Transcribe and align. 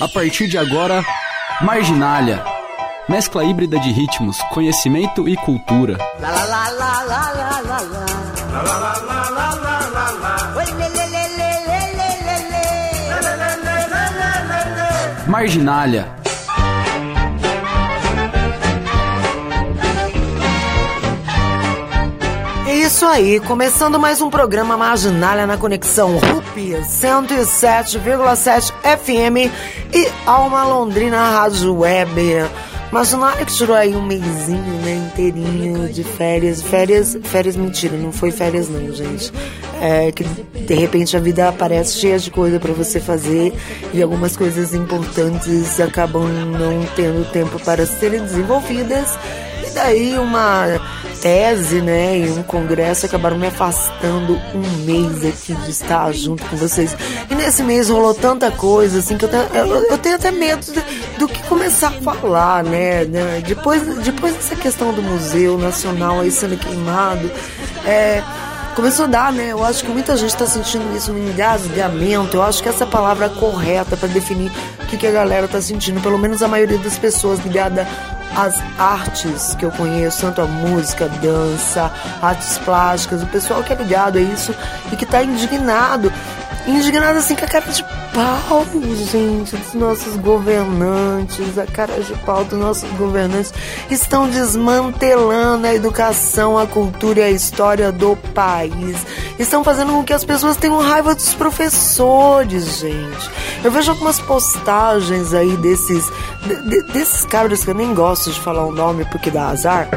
A 0.00 0.08
partir 0.08 0.48
de 0.48 0.56
agora, 0.58 1.04
Marginália. 1.60 2.42
Mescla 3.08 3.44
híbrida 3.44 3.78
de 3.78 3.90
ritmos, 3.90 4.36
conhecimento 4.52 5.28
e 5.28 5.36
cultura. 5.36 5.96
Marginália. 15.26 16.17
Isso 22.98 23.06
aí, 23.06 23.38
começando 23.38 23.96
mais 23.96 24.20
um 24.20 24.28
programa 24.28 24.76
Marginália 24.76 25.46
na 25.46 25.56
Conexão 25.56 26.18
RUP 26.18 26.72
107,7 26.82 28.72
FM 28.82 29.54
e 29.94 30.08
Alma 30.26 30.64
Londrina 30.64 31.30
Rádio 31.30 31.78
Web. 31.78 32.44
Marginália 32.90 33.46
que 33.46 33.54
tirou 33.54 33.76
aí 33.76 33.94
um 33.94 34.02
mêsinho, 34.02 34.82
né, 34.82 34.96
inteirinho 35.06 35.88
de 35.92 36.02
férias. 36.02 36.60
Férias, 36.60 37.16
férias 37.22 37.54
mentira, 37.54 37.96
não 37.96 38.10
foi 38.10 38.32
férias 38.32 38.68
não, 38.68 38.92
gente. 38.92 39.32
É 39.80 40.10
que 40.10 40.24
de 40.24 40.74
repente 40.74 41.16
a 41.16 41.20
vida 41.20 41.48
aparece 41.48 42.00
cheia 42.00 42.18
de 42.18 42.32
coisa 42.32 42.58
para 42.58 42.72
você 42.72 42.98
fazer 42.98 43.54
e 43.94 44.02
algumas 44.02 44.36
coisas 44.36 44.74
importantes 44.74 45.78
acabam 45.78 46.26
não 46.26 46.84
tendo 46.96 47.30
tempo 47.30 47.60
para 47.60 47.86
serem 47.86 48.24
desenvolvidas. 48.24 49.16
E 49.68 49.70
daí 49.70 50.18
uma 50.18 50.77
tese, 51.20 51.80
né, 51.80 52.18
e 52.18 52.30
um 52.30 52.42
congresso 52.42 53.06
acabaram 53.06 53.38
me 53.38 53.46
afastando 53.46 54.40
um 54.54 54.84
mês 54.84 55.24
aqui 55.24 55.54
de 55.54 55.70
estar 55.70 56.12
junto 56.12 56.44
com 56.46 56.56
vocês. 56.56 56.96
E 57.30 57.34
nesse 57.34 57.62
mês 57.62 57.88
rolou 57.88 58.14
tanta 58.14 58.50
coisa, 58.50 58.98
assim, 58.98 59.16
que 59.16 59.24
eu 59.24 59.28
tenho, 59.28 59.42
eu, 59.54 59.84
eu 59.90 59.98
tenho 59.98 60.16
até 60.16 60.30
medo 60.30 60.64
de, 60.64 61.18
do 61.18 61.28
que 61.28 61.42
começar 61.44 61.88
a 61.88 62.02
falar, 62.02 62.64
né, 62.64 63.04
né, 63.04 63.42
Depois, 63.46 63.82
depois 63.98 64.34
dessa 64.34 64.56
questão 64.56 64.92
do 64.92 65.02
Museu 65.02 65.58
Nacional 65.58 66.20
aí 66.20 66.30
sendo 66.30 66.56
queimado, 66.56 67.30
é 67.84 68.22
começou 68.78 69.06
a 69.06 69.08
dar, 69.08 69.32
né? 69.32 69.48
Eu 69.50 69.64
acho 69.64 69.84
que 69.84 69.90
muita 69.90 70.16
gente 70.16 70.30
está 70.30 70.46
sentindo 70.46 70.96
isso, 70.96 71.10
um 71.10 71.18
engasgamento. 71.30 72.36
Eu 72.36 72.44
acho 72.44 72.62
que 72.62 72.68
essa 72.68 72.86
palavra 72.86 73.26
é 73.26 73.28
correta 73.28 73.96
para 73.96 74.06
definir 74.06 74.52
o 74.80 74.86
que, 74.86 74.96
que 74.96 75.04
a 75.04 75.10
galera 75.10 75.46
está 75.46 75.60
sentindo. 75.60 76.00
Pelo 76.00 76.16
menos 76.16 76.44
a 76.44 76.46
maioria 76.48 76.78
das 76.78 76.96
pessoas 76.96 77.40
ligada 77.40 77.88
às 78.38 78.62
artes 78.78 79.56
que 79.56 79.64
eu 79.64 79.72
conheço, 79.72 80.20
tanto 80.20 80.40
a 80.40 80.46
música, 80.46 81.06
a 81.06 81.08
dança, 81.08 81.90
artes 82.22 82.56
plásticas, 82.58 83.20
o 83.20 83.26
pessoal 83.26 83.64
que 83.64 83.72
é 83.72 83.76
ligado 83.76 84.16
a 84.16 84.20
isso 84.20 84.54
e 84.92 84.96
que 84.96 85.02
está 85.02 85.24
indignado. 85.24 86.12
Indignado 86.68 87.18
assim 87.18 87.34
com 87.34 87.46
a 87.46 87.48
cara 87.48 87.72
de 87.72 87.82
pau, 87.82 88.66
gente, 89.10 89.56
dos 89.56 89.72
nossos 89.72 90.16
governantes, 90.16 91.56
a 91.56 91.64
cara 91.64 91.98
de 91.98 92.12
pau 92.26 92.44
dos 92.44 92.58
nossos 92.58 92.90
governantes 92.90 93.54
estão 93.90 94.28
desmantelando 94.28 95.66
a 95.66 95.74
educação, 95.74 96.58
a 96.58 96.66
cultura 96.66 97.20
e 97.20 97.22
a 97.22 97.30
história 97.30 97.90
do 97.90 98.14
país. 98.34 98.98
Estão 99.38 99.64
fazendo 99.64 99.92
com 99.92 100.04
que 100.04 100.12
as 100.12 100.24
pessoas 100.24 100.58
tenham 100.58 100.78
raiva 100.78 101.14
dos 101.14 101.32
professores, 101.32 102.80
gente. 102.80 103.30
Eu 103.64 103.70
vejo 103.70 103.90
algumas 103.90 104.20
postagens 104.20 105.32
aí 105.32 105.56
desses 105.56 106.04
de, 106.46 106.82
desses 106.92 107.24
cabras 107.24 107.64
que 107.64 107.70
eu 107.70 107.74
nem 107.74 107.94
gosto 107.94 108.30
de 108.30 108.38
falar 108.40 108.66
o 108.66 108.72
nome 108.72 109.06
porque 109.06 109.30
dá 109.30 109.48
azar 109.48 109.88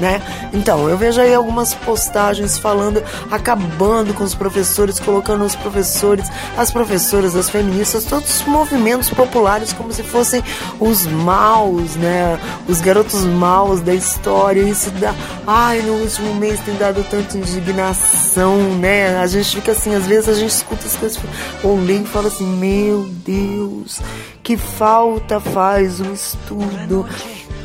né? 0.00 0.22
Então, 0.52 0.88
eu 0.88 0.96
vejo 0.96 1.20
aí 1.20 1.34
algumas 1.34 1.74
postagens 1.74 2.58
falando, 2.58 3.02
acabando 3.30 4.14
com 4.14 4.24
os 4.24 4.34
professores, 4.34 5.00
colocando 5.00 5.44
os 5.44 5.54
professores, 5.56 6.26
as 6.56 6.70
professoras, 6.70 7.34
as 7.36 7.50
feministas, 7.50 8.04
todos 8.04 8.40
os 8.40 8.46
movimentos 8.46 9.10
populares 9.10 9.72
como 9.72 9.92
se 9.92 10.02
fossem 10.02 10.42
os 10.80 11.06
maus, 11.06 11.96
né? 11.96 12.38
Os 12.68 12.80
garotos 12.80 13.24
maus 13.24 13.80
da 13.80 13.94
história. 13.94 14.62
Isso 14.62 14.90
dá. 14.92 15.14
Ai, 15.46 15.82
no 15.82 15.94
último 15.94 16.34
mês 16.34 16.60
tem 16.60 16.74
dado 16.76 17.04
tanta 17.10 17.36
indignação, 17.36 18.56
né? 18.76 19.18
A 19.18 19.26
gente 19.26 19.56
fica 19.56 19.72
assim, 19.72 19.94
às 19.94 20.06
vezes 20.06 20.28
a 20.28 20.34
gente 20.34 20.50
escuta 20.50 20.86
as 20.86 20.96
coisas 20.96 21.18
ou 21.62 21.78
lê 21.78 21.98
e 21.98 22.04
fala 22.04 22.28
assim: 22.28 22.46
Meu 22.46 23.08
Deus, 23.24 24.00
que 24.42 24.56
falta 24.56 25.40
faz 25.40 26.00
o 26.00 26.12
estudo 26.12 27.06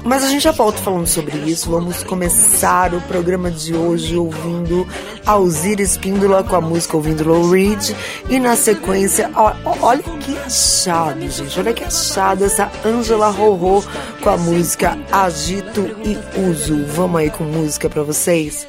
mas 0.04 0.24
a 0.24 0.30
gente 0.30 0.44
já 0.44 0.52
volta 0.52 0.78
falando 0.80 1.08
sobre 1.08 1.38
isso. 1.38 1.70
Vamos 1.70 2.04
começar 2.04 2.94
o 2.94 3.02
programa 3.02 3.50
de 3.50 3.74
hoje 3.74 4.18
ouvindo 4.18 4.88
Alzira 5.26 5.82
Espíndola 5.82 6.44
com 6.44 6.56
a 6.56 6.62
música 6.62 6.98
Ouvindo 6.98 7.28
Low 7.28 7.50
Reed. 7.50 7.96
E 8.30 8.40
na 8.40 8.56
sequência, 8.56 9.32
olha 9.82 10.04
que 10.04 10.38
achado, 10.38 11.22
gente. 11.30 11.60
Olha 11.60 11.74
que 11.74 11.84
achado 11.84 12.44
essa 12.44 12.72
Angela 12.86 13.30
Rorô 13.30 13.84
com 14.22 14.30
a 14.30 14.38
música 14.38 14.98
Agito 15.12 15.82
e 16.04 16.18
Uso. 16.50 16.86
Vamos 16.88 17.22
aí 17.22 17.30
com 17.30 17.44
música 17.44 17.90
para 17.90 18.04
vocês? 18.04 18.68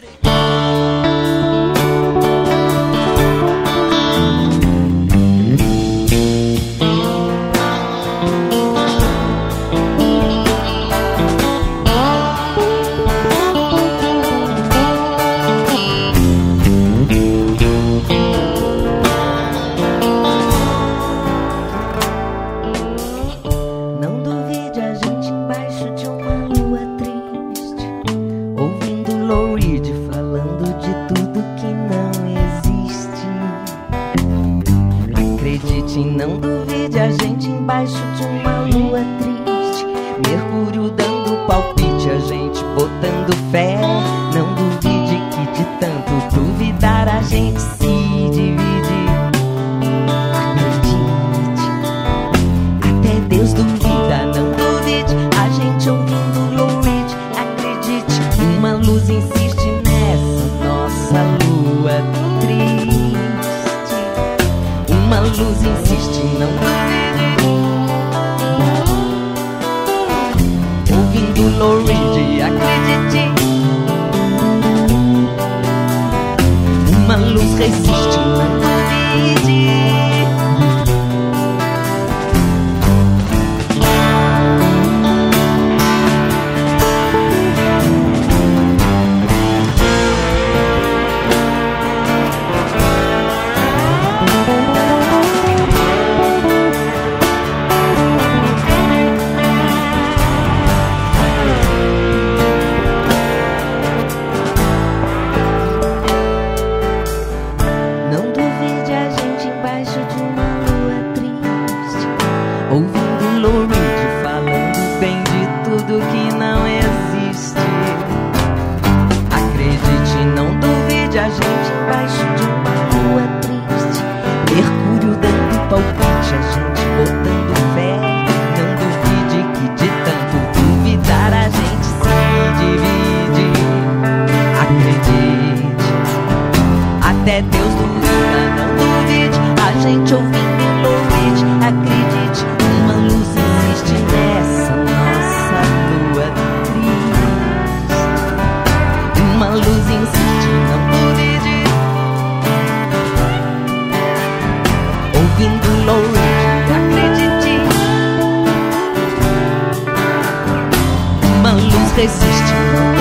Desistindo. 161.97 162.94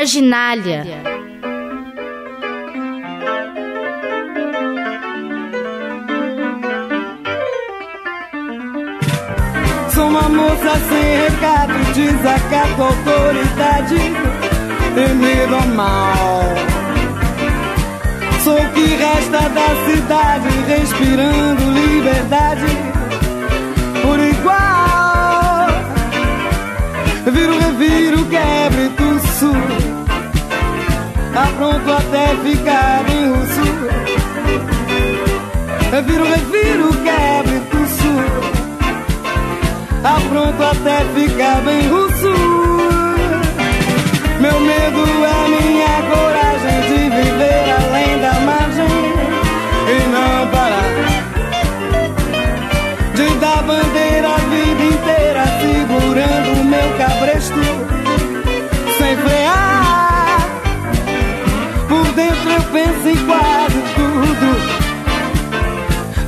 Marginália. 0.00 0.82
Sou 9.92 10.06
uma 10.08 10.22
moça 10.22 10.72
sem 10.88 11.18
recado, 11.24 11.74
desacato 11.92 12.82
autoridade, 12.82 13.98
medo 15.16 15.54
ao 15.54 15.66
mal. 15.68 16.44
Sou 18.42 18.56
o 18.56 18.70
que 18.70 18.86
resta 18.96 19.50
da 19.50 19.68
cidade, 19.86 20.48
respirando 20.66 21.72
liberdade 21.72 22.66
por 24.00 24.18
igual. 24.18 25.66
Viro, 27.26 27.58
reviro, 27.58 28.24
quebre, 28.24 28.88
tuço 28.96 29.79
tá 31.40 31.46
pronto 31.56 31.90
até 31.90 32.36
ficar 32.36 33.02
bem 33.04 33.30
russo. 33.30 33.62
Reviro, 35.90 36.24
reviro, 36.24 36.88
quebre, 37.02 37.60
tuço. 37.70 38.12
Tá 40.02 40.18
pronto 40.28 40.62
até 40.62 41.02
ficar 41.14 41.62
bem 41.62 41.88
russo. 41.88 42.34
Meu 44.38 44.60
medo 44.60 45.00
é 45.24 45.48
minha 45.48 46.02
coragem 46.10 46.49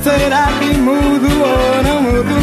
Será 0.03 0.47
que 0.59 0.77
mudo 0.77 1.27
ou 1.29 1.81
não 1.81 2.01
mudo? 2.01 2.35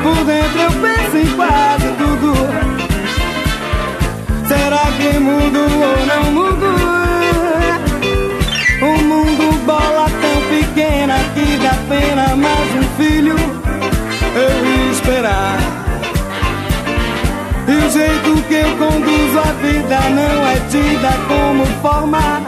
Por 0.00 0.24
dentro 0.24 0.60
eu 0.60 0.70
penso 0.70 1.16
em 1.16 1.26
quase 1.34 1.88
tudo. 1.98 2.32
Será 4.46 4.84
que 4.96 5.18
mudo 5.18 5.58
ou 5.58 6.06
não 6.06 6.30
mudo? 6.30 6.66
O 8.82 9.02
mundo 9.02 9.66
bola 9.66 10.08
tão 10.20 10.40
pequena 10.48 11.16
que 11.34 11.56
dá 11.56 11.74
pena 11.88 12.36
mais 12.36 12.74
um 12.76 12.84
filho 12.96 13.34
eu 14.36 14.92
esperar. 14.92 15.58
E 17.66 17.74
o 17.74 17.90
jeito 17.90 18.42
que 18.46 18.54
eu 18.54 18.76
conduzo 18.76 19.38
a 19.40 19.52
vida 19.60 19.98
não 20.10 20.46
é 20.46 20.60
tida 20.70 21.12
como 21.26 21.66
forma 21.82 22.42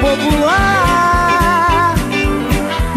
popular. 0.00 0.91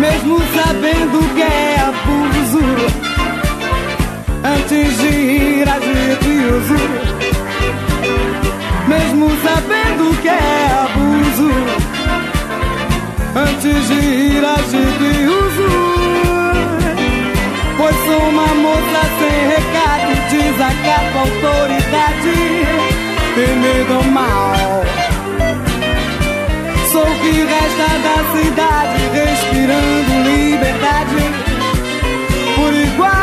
Mesmo 0.08 0.38
sabendo 0.56 1.20
que 1.34 1.42
é 1.42 1.80
abuso, 1.80 2.60
antes 4.44 4.98
de 5.00 5.08
ir 5.08 5.68
uso. 6.58 6.82
Mesmo 8.88 9.32
sabendo 9.44 10.22
que 10.22 10.28
é 10.28 10.70
abuso, 10.86 11.52
antes 13.36 13.88
de 13.88 13.96
ir 13.96 14.46
uso. 15.28 15.70
Pois 17.76 17.96
sou 18.06 18.30
uma 18.30 18.48
moça 18.66 19.02
sem 19.20 19.38
recado, 19.56 20.12
desacato 20.30 21.18
autoridade, 21.18 22.38
tem 23.34 23.56
medo 23.58 24.04
mal. 24.12 24.95
O 27.06 27.10
que 27.22 27.32
resta 27.44 27.90
da 28.06 28.18
cidade, 28.34 29.00
respirando 29.14 30.14
liberdade 30.24 31.22
por 32.56 32.74
igual. 32.74 33.16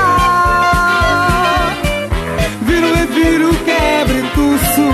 Viro 2.62 2.90
e 2.96 3.06
viro, 3.06 3.50
quebre 3.64 4.20
tuço, 4.34 4.88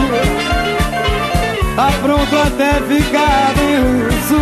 tá 1.76 1.88
pronto 2.02 2.35
até 2.38 2.70
ficar 2.88 3.55
bem 3.56 3.75
russo. 3.81 4.40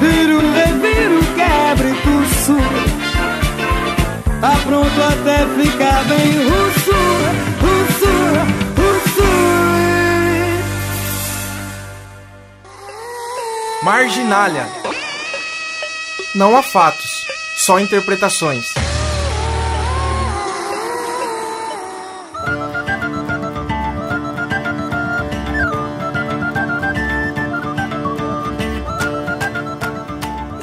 Viro, 0.00 0.38
reviro, 0.52 1.20
quebre 1.34 1.90
tuço. 2.02 2.56
Tá 4.40 4.54
pronto 4.66 5.02
até 5.02 5.46
ficar 5.60 6.04
bem 6.04 6.30
russo, 6.44 6.96
Marginália. 13.86 14.66
Não 16.34 16.56
há 16.56 16.62
fatos, 16.64 17.24
só 17.56 17.78
interpretações. 17.78 18.74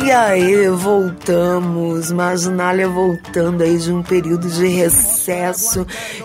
E 0.03 0.11
aí, 0.11 0.67
voltamos, 0.67 2.11
Marginália 2.11 2.89
voltando 2.89 3.63
aí 3.63 3.77
de 3.77 3.89
um 3.89 4.03
período 4.03 4.49
de 4.49 4.67
recesso 4.67 5.12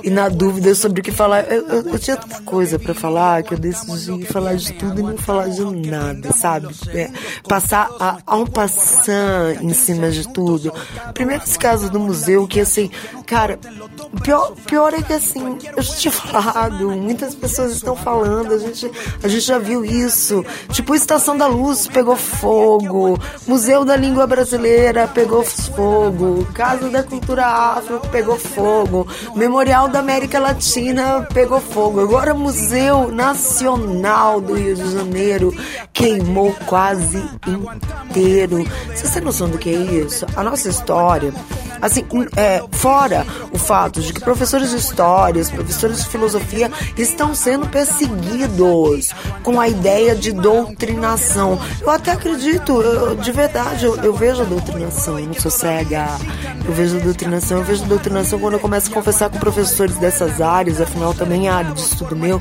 e 0.03 0.11
na 0.11 0.29
dúvida 0.29 0.75
sobre 0.75 1.01
o 1.01 1.05
que 1.05 1.13
falar. 1.13 1.43
Eu, 1.51 1.67
eu, 1.69 1.89
eu 1.93 1.99
tinha 1.99 2.17
tanta 2.17 2.41
coisa 2.43 2.79
para 2.79 2.95
falar 2.95 3.43
que 3.43 3.55
eu 3.55 3.59
decidi 3.59 4.25
falar 4.27 4.55
de 4.55 4.73
tudo 4.73 5.01
e 5.01 5.03
não 5.03 5.17
falar 5.17 5.49
de 5.49 5.65
nada, 5.65 6.33
sabe? 6.33 6.69
É, 6.89 7.11
passar 7.47 7.91
a, 7.99 8.19
a 8.27 8.37
um 8.37 8.47
passant 8.47 9.59
em 9.61 9.73
cima 9.73 10.11
de 10.11 10.29
tudo. 10.29 10.73
Primeiro 11.15 11.43
esse 11.43 11.59
caso 11.59 11.91
do 11.91 11.99
museu, 11.99 12.47
que 12.47 12.61
assim, 12.61 12.91
cara, 13.27 13.59
pior, 14.23 14.53
pior 14.67 14.95
é 14.95 15.03
que 15.03 15.13
assim, 15.13 15.59
eu 15.77 15.83
já 15.83 15.95
tinha 15.95 16.13
falado, 16.13 16.91
muitas 16.91 17.35
pessoas 17.35 17.73
estão 17.73 17.95
falando, 17.97 18.55
a 18.55 18.59
gente, 18.59 18.91
a 19.23 19.29
gente 19.29 19.45
já 19.45 19.59
viu 19.59 19.85
isso. 19.85 20.45
Tipo, 20.73 20.95
Estação 20.95 21.37
da 21.37 21.47
Luz 21.47 21.87
pegou 21.87 22.17
fogo, 22.17 23.19
Museu 23.47 23.85
da 23.85 23.97
Língua 23.97 24.27
Brasileira 24.27 25.09
pegou 25.09 25.43
fogo, 25.45 26.47
Casa 26.55 26.89
da 26.89 27.03
Cultura 27.03 27.47
Afro 27.47 28.01
pegou 28.11 28.39
fogo, 28.39 28.88
Memorial 29.35 29.89
da 29.89 29.99
América 29.99 30.39
Latina 30.39 31.27
pegou 31.33 31.61
fogo. 31.61 32.01
Agora 32.01 32.35
Museu 32.35 33.11
Nacional 33.11 34.41
do 34.41 34.55
Rio 34.55 34.75
de 34.75 34.93
Janeiro 34.93 35.55
queimou 35.93 36.55
quase 36.67 37.23
inteiro. 37.47 38.65
Você 38.95 39.09
tem 39.09 39.23
noção 39.23 39.49
do 39.49 39.59
que 39.59 39.71
é 39.71 39.73
isso? 39.73 40.27
A 40.37 40.43
nossa 40.43 40.69
história 40.69 41.33
assim, 41.81 42.05
é, 42.37 42.63
fora 42.73 43.27
o 43.53 43.59
fato 43.59 44.01
de 44.01 44.13
que 44.13 44.21
professores 44.21 44.71
de 44.71 44.77
histórias, 44.77 45.51
professores 45.51 46.03
de 46.03 46.09
filosofia 46.09 46.71
estão 46.97 47.35
sendo 47.35 47.67
perseguidos 47.67 49.11
com 49.43 49.61
a 49.61 49.69
ideia 49.69 50.15
de 50.15 50.33
doutrinação. 50.33 51.59
Eu 51.81 51.91
até 51.91 52.13
acredito, 52.13 52.81
eu, 52.81 53.17
de 53.17 53.33
verdade, 53.33 53.85
eu, 53.85 53.97
eu, 53.97 54.13
vejo 54.13 54.43
a 54.43 54.45
doutrinação, 54.45 55.19
eu 55.19 55.27
não 55.27 55.35
sou 55.35 55.51
cega, 55.51 56.07
eu 56.65 56.73
vejo 56.73 56.97
a 56.97 57.01
doutrinação, 57.01 57.59
eu 57.59 57.65
vejo 57.65 57.85
a 57.85 57.87
doutrinação 57.87 58.39
quando 58.39 58.55
eu 58.55 58.61
começo 58.61 58.78
a 58.87 58.91
conversar 58.95 59.31
com 59.31 59.39
professores 59.39 59.97
dessas 59.97 60.41
áreas, 60.41 60.81
afinal 60.81 61.13
também 61.13 61.49
é 61.49 61.51
área 61.51 61.73
de 61.73 61.81
estudo 61.81 62.15
meu. 62.15 62.39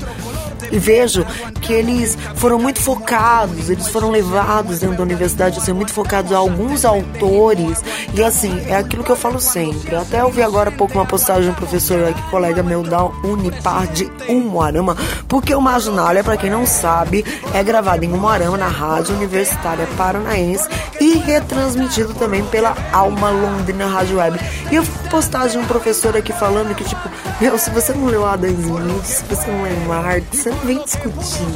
E 0.70 0.78
vejo 0.78 1.24
que 1.60 1.72
eles 1.72 2.16
foram 2.34 2.58
muito 2.58 2.80
focados, 2.80 3.70
eles 3.70 3.88
foram 3.88 4.10
levados 4.10 4.80
dentro 4.80 4.96
da 4.96 5.02
universidade, 5.02 5.58
assim, 5.58 5.72
muito 5.72 5.92
focados 5.92 6.32
a 6.32 6.38
alguns 6.38 6.84
autores. 6.84 7.82
E 8.14 8.22
assim, 8.22 8.60
é 8.66 8.76
aquilo 8.76 9.04
que 9.04 9.10
eu 9.10 9.16
falo 9.16 9.40
sempre. 9.40 9.94
Até 9.94 10.20
eu 10.20 10.30
vi 10.30 10.42
agora 10.42 10.70
há 10.70 10.72
pouco 10.72 10.94
uma 10.94 11.06
postagem 11.06 11.44
de 11.44 11.50
um 11.50 11.54
professor 11.54 12.08
aqui, 12.08 12.22
colega 12.30 12.62
meu 12.62 12.82
da 12.82 13.04
Unipar 13.04 13.86
de 13.88 14.10
Umuarama, 14.28 14.96
porque 15.26 15.54
o 15.54 15.60
Marginália, 15.60 16.24
para 16.24 16.36
quem 16.36 16.50
não 16.50 16.66
sabe, 16.66 17.24
é 17.52 17.62
gravado 17.62 18.04
em 18.04 18.12
Umuarama, 18.12 18.56
na 18.56 18.68
Rádio 18.68 19.14
Universitária 19.14 19.86
Paranaense 19.96 20.68
e 21.00 21.18
retransmitido 21.18 22.14
também 22.14 22.44
pela 22.46 22.76
Alma 22.92 23.30
Londrina 23.30 23.86
Rádio 23.86 24.18
Web. 24.18 24.38
E 24.70 24.74
eu 24.74 24.84
postagem 25.08 25.58
de 25.58 25.58
um 25.58 25.66
professor 25.66 26.16
aqui 26.16 26.32
falando 26.32 26.74
que, 26.74 26.84
tipo, 26.84 27.08
meu, 27.40 27.58
se 27.58 27.70
você 27.70 27.92
não 27.92 28.06
leu 28.06 28.26
Adam 28.26 28.50
Smith, 28.50 29.04
se 29.04 29.24
você 29.24 29.50
não 29.50 29.62
leu 29.62 29.76
Marx, 29.86 30.47
você 30.48 30.50
não 30.50 30.58
vem 30.58 30.82
discutir. 30.82 31.46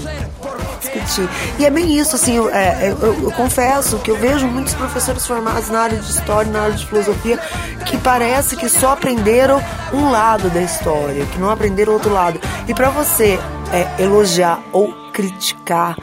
Discutir. 0.81 1.29
E 1.59 1.67
é 1.67 1.71
bem 1.71 1.97
isso, 1.97 2.17
assim, 2.17 2.37
eu, 2.37 2.51
é, 2.51 2.91
eu, 2.91 3.25
eu, 3.25 3.33
confesso 3.33 3.99
que 3.99 4.11
eu 4.11 4.17
vejo 4.17 4.47
muitos 4.47 4.75
professores 4.75 5.27
formados 5.27 5.69
na 5.71 5.81
área 5.81 5.99
de 5.99 6.11
história, 6.11 6.51
na 6.51 6.63
área 6.63 6.75
de 6.75 6.87
filosofia, 6.87 7.39
que 7.87 7.97
parece 7.99 8.57
que 8.57 8.69
só 8.69 8.93
aprenderam 8.93 9.63
um 9.93 10.11
lado 10.11 10.51
da 10.51 10.61
história, 10.61 11.25
que 11.27 11.39
não 11.39 11.51
aprenderam 11.51 11.93
outro 11.95 12.13
lado. 12.13 12.41
E 12.69 12.75
para 12.75 12.91
você 12.91 13.39
é, 13.73 14.03
elogiar 14.03 14.61
ou 14.73 14.93
criticar 15.13 15.97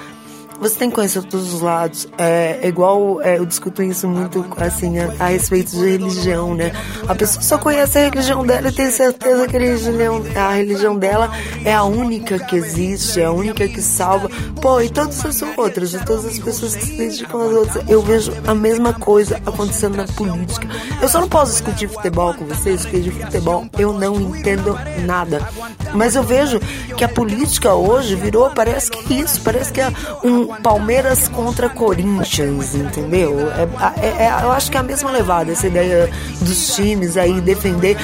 você 0.60 0.75
tem 0.75 0.89
que 0.89 0.96
conhecer 0.96 1.24
todos 1.24 1.54
os 1.54 1.62
lados. 1.62 2.08
É, 2.18 2.60
é 2.62 2.68
igual 2.68 3.22
é, 3.22 3.38
eu 3.38 3.46
discuto 3.46 3.82
isso 3.82 4.08
muito 4.08 4.46
assim 4.58 5.00
a, 5.00 5.13
a, 5.20 5.28
respeito 5.28 5.72
de 5.72 5.89
religião, 5.89 6.54
né? 6.54 6.72
A 7.08 7.16
pessoa 7.16 7.42
só 7.42 7.58
conhece 7.58 7.98
a 7.98 8.10
religião 8.10 8.46
dela 8.46 8.70
e 8.70 8.72
tem 8.72 8.92
certeza 8.92 9.48
que 9.48 9.56
a 9.56 9.60
religião, 9.60 10.24
a 10.36 10.54
religião 10.54 10.98
dela 10.98 11.32
é 11.63 11.74
a 11.74 11.84
única 11.84 12.39
que 12.39 12.56
existe, 12.56 13.22
é 13.22 13.25
a 13.25 13.32
única 13.32 13.68
que 13.68 13.82
salva. 13.82 14.30
Pô, 14.62 14.82
e 14.82 14.89
todas 14.89 15.25
as 15.25 15.42
outras, 15.58 15.94
e 15.94 16.00
todas 16.06 16.25
as 16.25 16.39
pessoas 16.39 16.75
que 16.75 16.86
se 16.86 16.98
dedicam 16.98 17.42
às 17.42 17.54
outras. 17.54 17.89
Eu 17.89 18.01
vejo 18.01 18.34
a 18.46 18.54
mesma 18.54 18.94
coisa 18.94 19.38
acontecendo 19.46 19.98
na 19.98 20.06
política. 20.06 20.68
Eu 21.01 21.08
só 21.08 21.22
não 21.22 21.30
posso 21.30 21.54
discutir 21.54 21.88
futebol 21.88 22.34
com 22.34 22.46
vocês, 22.46 22.82
porque 22.82 23.00
de 23.00 23.12
futebol 23.12 23.66
eu 23.78 23.94
não 23.94 24.20
entendo 24.20 24.78
nada. 25.06 25.48
Mas 25.94 26.16
eu 26.16 26.24
vejo 26.24 26.60
que 26.98 27.04
a 27.04 27.10
política 27.10 27.74
hoje 27.74 28.16
virou, 28.16 28.50
parece 28.51 28.92
que 28.92 29.13
é 29.13 29.18
isso, 29.18 29.42
parece 29.42 29.72
que 29.72 29.82
é 29.82 29.92
um 30.24 30.49
Palmeiras 30.63 31.27
contra 31.27 31.70
Corinthians, 31.70 32.75
entendeu? 32.75 33.38
É, 33.51 34.06
é, 34.06 34.25
é, 34.25 34.44
eu 34.44 34.51
acho 34.51 34.72
que 34.72 34.77
é 34.77 34.79
a 34.79 34.84
mesma 34.84 35.12
levada, 35.12 35.51
essa 35.51 35.68
ideia 35.68 36.10
dos 36.41 36.75
times 36.75 37.18
aí 37.18 37.39
defender 37.41 37.98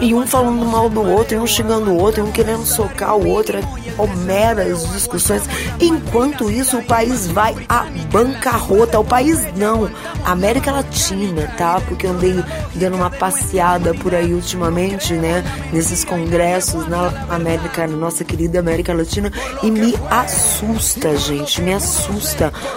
e 0.00 0.14
um 0.14 0.26
falando 0.26 0.64
mal 0.64 0.88
do 0.88 1.02
outro, 1.02 1.34
e 1.34 1.38
um 1.38 1.46
xingando 1.46 1.90
o 1.90 1.96
outro, 1.96 2.20
e 2.20 2.28
um 2.28 2.30
querendo 2.30 2.64
socar 2.64 3.16
o 3.16 3.26
outro, 3.26 3.58
é 3.58 4.06
meras 4.24 4.88
discussões. 4.92 5.42
Enquanto 5.80 6.50
isso, 6.50 6.78
o 6.78 6.84
país 6.84 7.26
vai 7.26 7.56
à 7.68 7.86
bancarrota. 8.12 9.00
O 9.00 9.04
país 9.04 9.44
não, 9.56 9.90
a 10.24 10.32
América 10.32 10.70
Latina, 10.70 11.52
tá? 11.56 11.80
Porque 11.80 12.06
eu 12.06 12.10
andei 12.10 12.44
dando 12.74 12.96
uma 12.96 13.10
passeada 13.10 13.94
por 13.94 14.14
aí 14.14 14.32
ultimamente, 14.32 15.14
né? 15.14 15.42
Nesses 15.72 16.04
congressos 16.04 16.86
na 16.86 17.08
América, 17.28 17.86
na 17.86 17.96
nossa 17.96 18.24
querida 18.24 18.60
América 18.60 18.94
Latina, 18.94 19.32
e 19.62 19.70
me 19.70 19.94
assusta, 20.10 21.16
gente, 21.16 21.60
me 21.60 21.74
assusta 21.74 21.87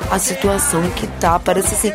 a 0.10 0.20
situação 0.20 0.82
que 0.92 1.08
tá. 1.08 1.40
Parece 1.40 1.74
assim. 1.74 1.94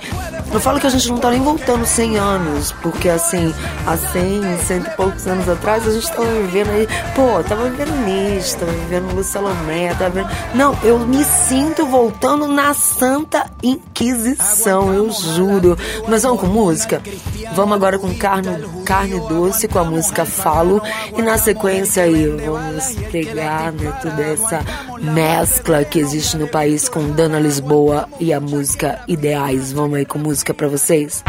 Eu 0.53 0.61
falo 0.61 0.79
que 0.79 0.87
a 0.87 0.91
gente 0.91 1.09
não 1.11 1.19
tá 1.19 1.31
nem 1.31 1.43
voltando 1.43 1.85
100 1.85 2.19
anos, 2.19 2.73
porque 2.81 3.09
assim, 3.09 3.53
há 3.87 3.97
100, 3.97 4.59
cento 4.65 4.87
e 4.87 4.97
poucos 4.97 5.27
anos 5.27 5.49
atrás, 5.49 5.87
a 5.87 5.91
gente 5.91 6.09
tava 6.09 6.25
vivendo 6.25 6.71
aí, 6.71 6.89
pô, 7.15 7.43
tava 7.43 7.69
vivendo 7.69 7.93
nisso, 8.07 8.57
tava 8.59 8.73
vivendo 8.73 9.15
Lu 9.15 9.25
Salomé, 9.25 9.93
tava 9.95 10.11
vivendo... 10.11 10.31
Não, 10.55 10.79
eu 10.83 11.01
me 11.01 11.25
sinto 11.25 11.85
voltando 11.87 12.47
na 12.47 12.73
Santa 12.75 13.51
Inquisição, 13.63 14.95
eu 14.95 15.11
juro. 15.11 15.77
Mas 16.09 16.23
vamos 16.23 16.41
com 16.41 16.47
música? 16.47 17.03
Vamos 17.53 17.75
agora 17.75 17.99
com 17.99 18.15
carne, 18.15 18.49
carne 18.85 19.19
doce, 19.29 19.67
com 19.67 19.79
a 19.79 19.85
música 19.85 20.25
Falo, 20.25 20.81
e 21.17 21.23
na 21.23 21.39
sequência 21.39 22.05
aí 22.05 22.27
vamos 22.29 22.95
pegar 23.11 23.73
né, 23.73 23.93
toda 24.01 24.23
essa 24.23 24.61
mescla 25.01 25.85
que 25.85 25.99
existe 25.99 26.37
no 26.37 26.47
país 26.47 26.89
com 26.89 27.06
Dana 27.13 27.39
Lisboa 27.39 28.09
e 28.19 28.33
a 28.33 28.41
música 28.41 29.01
Ideais. 29.07 29.73
Vamos 29.73 29.99
aí 29.99 30.05
com 30.05 30.19
música 30.19 30.53
para 30.53 30.69
vocês? 30.69 31.23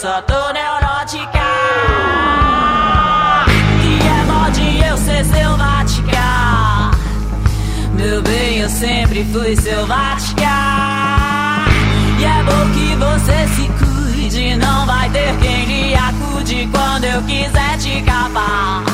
Só 0.00 0.22
tô 0.22 0.52
neurótica. 0.52 1.44
Que 3.82 3.98
é 4.06 4.24
mod 4.30 4.86
eu 4.86 4.96
ser 4.96 5.24
selvática. 5.24 6.92
Meu 7.94 8.22
bem, 8.22 8.58
eu 8.60 8.68
sempre 8.68 9.24
fui 9.32 9.56
selvática. 9.56 10.46
E 12.20 12.24
é 12.24 12.42
bom 12.44 12.70
que 12.74 12.94
você 12.94 13.48
se 13.56 13.68
cuide. 13.82 14.54
Não 14.54 14.86
vai 14.86 15.10
ter 15.10 15.36
quem 15.40 15.64
lhe 15.64 15.94
acude 15.96 16.68
quando 16.70 17.02
eu 17.02 17.20
quiser 17.22 17.76
te 17.78 18.00
capar. 18.02 18.87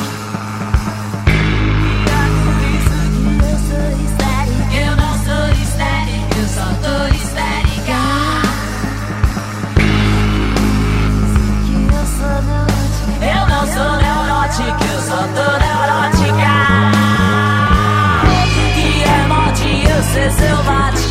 Mod 20.15 20.39
eu 20.41 21.04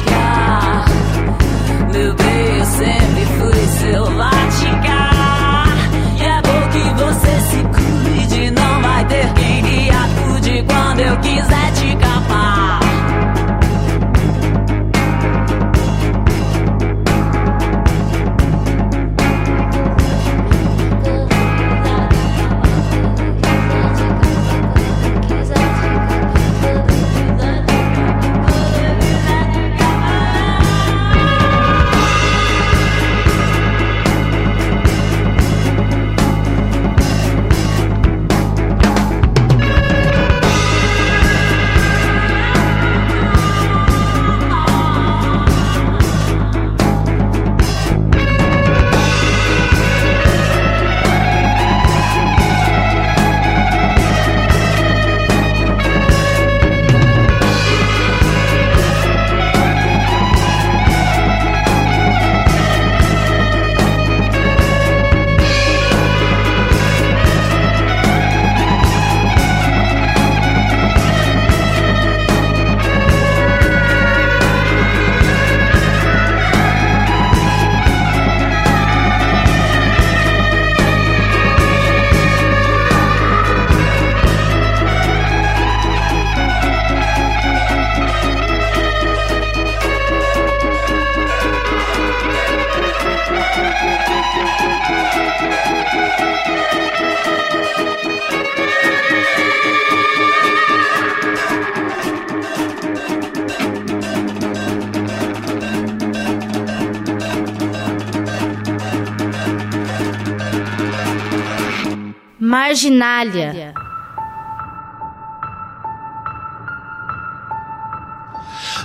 Marginália. 113.05 113.75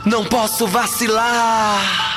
Não 0.05 0.25
posso 0.25 0.67
vacilar. 0.67 2.09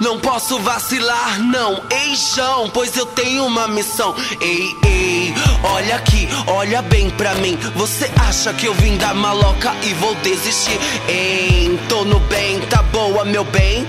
Não 0.00 0.20
posso 0.20 0.58
vacilar, 0.60 1.40
não, 1.40 1.82
ei, 1.90 2.14
João, 2.14 2.68
pois 2.68 2.94
eu 2.96 3.06
tenho 3.06 3.46
uma 3.46 3.66
missão. 3.66 4.14
Ei, 4.40 4.76
ei, 4.84 5.34
olha 5.64 5.96
aqui, 5.96 6.28
olha 6.46 6.82
bem 6.82 7.10
pra 7.10 7.34
mim. 7.36 7.56
Você 7.74 8.10
acha 8.28 8.52
que 8.52 8.66
eu 8.66 8.74
vim 8.74 8.98
da 8.98 9.14
maloca 9.14 9.74
e 9.82 9.94
vou 9.94 10.14
desistir? 10.16 10.78
Ei, 11.08 11.80
tô 11.88 12.04
no 12.04 12.20
bem, 12.20 12.60
tá 12.66 12.82
boa, 12.82 13.24
meu 13.24 13.44
bem? 13.44 13.86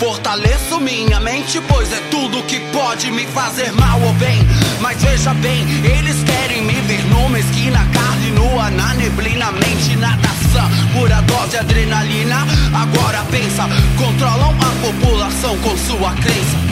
Fortaleço 0.00 0.80
minha 0.80 1.20
mente, 1.20 1.60
pois 1.68 1.92
é 1.92 2.00
tudo 2.10 2.42
que 2.44 2.58
pode 2.72 3.10
me 3.10 3.26
fazer 3.26 3.70
mal 3.72 4.00
ou 4.00 4.14
bem. 4.14 4.40
Mas 4.80 5.02
veja 5.02 5.34
bem, 5.34 5.62
eles 5.84 6.24
querem 6.24 6.62
me 6.62 6.72
ver 6.72 7.04
numa 7.04 7.38
esquina, 7.38 7.86
carne 7.92 8.30
nua, 8.30 8.70
na 8.70 8.94
neblina, 8.94 9.52
mente 9.52 9.94
natação, 9.96 10.70
pura 10.94 11.20
dose 11.20 11.50
de 11.50 11.56
adrenalina. 11.58 12.38
Agora 12.72 13.22
pensa, 13.30 13.68
controlam 13.98 14.56
a 14.58 14.86
população 14.86 15.58
com 15.58 15.76
sua 15.76 16.14
crença. 16.14 16.69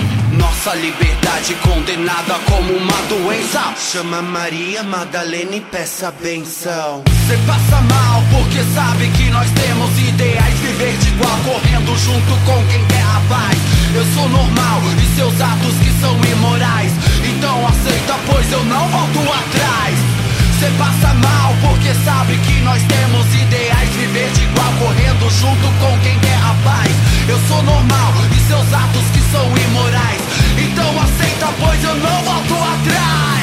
Nossa 0.58 0.74
liberdade 0.74 1.54
condenada 1.62 2.34
como 2.50 2.72
uma 2.72 3.02
doença. 3.02 3.72
Chama 3.76 4.20
Maria 4.20 4.82
Madalena 4.82 5.54
e 5.54 5.60
peça 5.60 6.12
benção. 6.20 7.04
Cê 7.28 7.36
passa 7.46 7.80
mal 7.82 8.24
porque 8.28 8.64
sabe 8.74 9.06
que 9.10 9.30
nós 9.30 9.48
temos 9.52 9.96
ideais. 10.00 10.58
Viver 10.58 10.96
de 10.98 11.08
igual, 11.10 11.38
correndo 11.44 11.96
junto 11.98 12.32
com 12.44 12.66
quem 12.72 12.84
quer 12.86 13.02
a 13.02 13.22
paz. 13.28 13.58
Eu 13.94 14.04
sou 14.16 14.28
normal 14.28 14.80
e 15.00 15.16
seus 15.16 15.40
atos 15.40 15.74
que 15.78 16.00
são 16.00 16.16
imorais. 16.24 16.92
Então 17.24 17.64
aceita, 17.64 18.16
pois 18.26 18.50
eu 18.50 18.64
não 18.64 18.88
volto 18.88 19.20
atrás. 19.20 20.17
Cê 20.58 20.66
passa 20.76 21.14
mal 21.14 21.54
porque 21.60 21.94
sabe 22.04 22.36
que 22.38 22.60
nós 22.62 22.82
temos 22.82 23.26
ideais. 23.32 23.88
Viver 23.90 24.28
de 24.32 24.42
igual, 24.42 24.72
correndo 24.80 25.30
junto 25.30 25.66
com 25.78 25.98
quem 26.00 26.18
quer 26.18 26.36
a 26.36 26.54
paz. 26.64 26.90
Eu 27.28 27.38
sou 27.46 27.62
normal 27.62 28.12
e 28.32 28.48
seus 28.48 28.72
atos 28.72 29.04
que 29.12 29.20
são 29.30 29.46
imorais. 29.56 30.20
Então 30.58 31.00
aceita, 31.00 31.46
pois 31.60 31.84
eu 31.84 31.94
não 31.94 32.22
volto 32.24 32.54
atrás. 32.54 33.38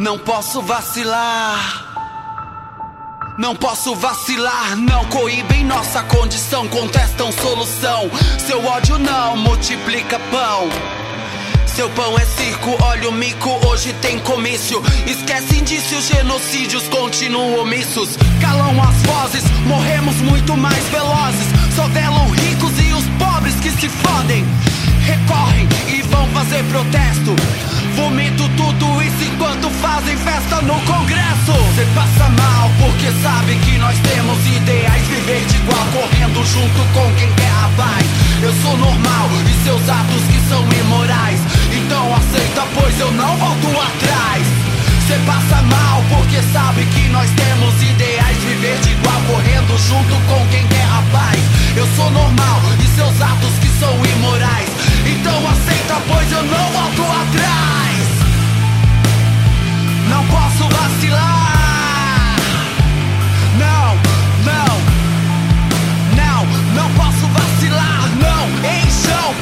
Não 0.00 0.18
posso 0.18 0.60
vacilar. 0.62 1.84
Não 3.38 3.54
posso 3.54 3.94
vacilar, 3.94 4.74
não 4.76 5.04
coíbem 5.04 5.62
nossa 5.62 6.02
condição, 6.02 6.66
contestam 6.68 7.30
solução. 7.30 8.10
Seu 8.38 8.64
ódio 8.64 8.98
não 8.98 9.36
multiplica 9.36 10.18
pão. 10.30 10.95
Seu 11.76 11.90
pão 11.90 12.18
é 12.18 12.24
circo, 12.24 12.74
olha 12.80 13.10
o 13.10 13.12
mico, 13.12 13.50
hoje 13.66 13.92
tem 14.00 14.18
comício. 14.20 14.82
Esquece 15.06 15.58
indícios, 15.58 16.08
genocídios 16.08 16.88
continuam 16.88 17.60
omissos. 17.60 18.16
Calam 18.40 18.82
as 18.82 18.96
vozes, 19.02 19.44
morremos 19.66 20.16
muito 20.22 20.56
mais 20.56 20.82
velozes. 20.84 21.48
Só 21.74 21.86
velam 21.88 22.30
ricos 22.30 22.72
e 22.78 22.94
os 22.94 23.04
pobres 23.18 23.54
que 23.56 23.70
se 23.72 23.90
fodem. 23.90 24.42
Recorrem 25.04 25.68
e 25.88 26.00
vão 26.00 26.26
fazer 26.28 26.64
protesto. 26.64 27.36
Vomito 27.94 28.48
tudo 28.56 29.02
isso 29.02 29.24
enquanto 29.34 29.68
fazem 29.82 30.16
festa 30.16 30.60
no 30.62 30.74
congresso 30.82 31.52
Cê 31.76 31.86
passa 31.94 32.28
mal 32.28 32.70
porque 32.78 33.10
sabe 33.22 33.54
que 33.64 33.78
nós 33.78 33.96
temos 34.00 34.38
ideais 34.46 35.06
Viver 35.06 35.46
de 35.46 35.56
igual 35.56 35.86
correndo 35.94 36.44
junto 36.44 36.92
com 36.92 37.14
quem 37.14 37.32
quer 37.32 37.50
a 37.50 37.70
paz 37.74 38.25
Eu 38.42 38.52
sou 38.62 38.76
normal 38.76 39.28
e 39.48 39.64
seus 39.64 39.88
atos 39.88 40.22
que 40.30 40.48
são 40.48 40.62
imorais. 40.80 41.40
Então 41.72 42.14
aceita 42.14 42.66
pois 42.74 43.00
eu 43.00 43.10
não 43.12 43.36
volto 43.36 43.68
atrás. 43.68 44.46
Cê 45.06 45.14
passa 45.24 45.62
mal 45.62 46.02
porque 46.08 46.42
sabe 46.52 46.84
que 46.86 47.08
nós 47.08 47.30
temos 47.30 47.82
ideais 47.82 48.36
Viver 48.38 48.78
de 48.80 48.90
igual 48.90 49.20
correndo 49.26 49.78
junto 49.78 50.14
com 50.28 50.46
quem 50.48 50.66
quer 50.68 50.84
a 50.84 51.02
paz. 51.12 51.40
Eu 51.76 51.86
sou 51.96 52.10
normal 52.10 52.62
e 52.78 52.86
seus 52.94 53.20
atos 53.20 53.54
que 53.60 53.68
são 53.80 53.94
imorais. 54.04 54.68
Então 55.06 55.38
aceita 55.48 56.02
pois 56.06 56.32
eu 56.32 56.42
não 56.42 56.72
volto 56.72 57.02
atrás. 57.02 58.06
Não 60.08 60.26
posso 60.26 60.68
vacilar 60.68 61.65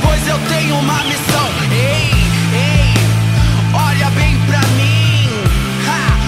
pois 0.02 0.26
eu 0.28 0.38
tenho 0.48 0.76
uma 0.76 1.02
missão. 1.04 1.48
Ei, 1.70 2.10
ei, 2.52 2.94
olha 3.72 4.10
bem 4.10 4.36
pra 4.46 4.60
mim. 4.76 5.28
Ha, 5.86 6.18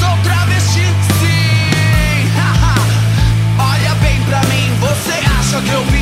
Sou 0.00 0.16
travesti, 0.22 0.86
sim. 1.20 2.30
Ha, 2.38 2.52
ha. 2.62 2.74
Olha 3.72 3.94
bem 3.96 4.20
pra 4.22 4.40
mim 4.44 4.72
Você 4.80 5.12
acha 5.38 5.60
que 5.62 5.70
eu 5.72 5.84
vim 5.86 5.97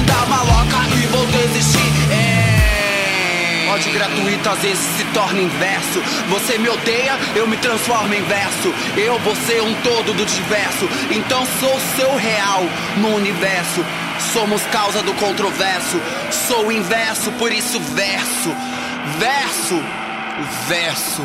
Ódio 3.77 3.93
gratuito 3.93 4.49
às 4.49 4.59
vezes 4.61 4.79
se 4.97 5.05
torna 5.13 5.39
inverso. 5.39 6.01
Você 6.31 6.57
me 6.57 6.67
odeia, 6.67 7.13
eu 7.35 7.47
me 7.47 7.59
transformo 7.59 8.15
em 8.15 8.23
verso. 8.23 8.73
Eu 8.97 9.21
ser 9.47 9.61
um 9.61 9.75
todo 9.83 10.15
do 10.15 10.25
diverso. 10.25 10.89
Então 11.11 11.47
sou 11.61 11.79
seu 11.95 12.17
real 12.17 12.63
no 12.97 13.15
universo. 13.15 13.85
Somos 14.33 14.63
causa 14.73 15.03
do 15.03 15.13
controverso. 15.13 16.01
Sou 16.49 16.69
o 16.69 16.73
inverso, 16.73 17.31
por 17.33 17.53
isso 17.53 17.79
verso. 17.95 18.51
Verso, 19.19 19.79
verso. 20.69 21.23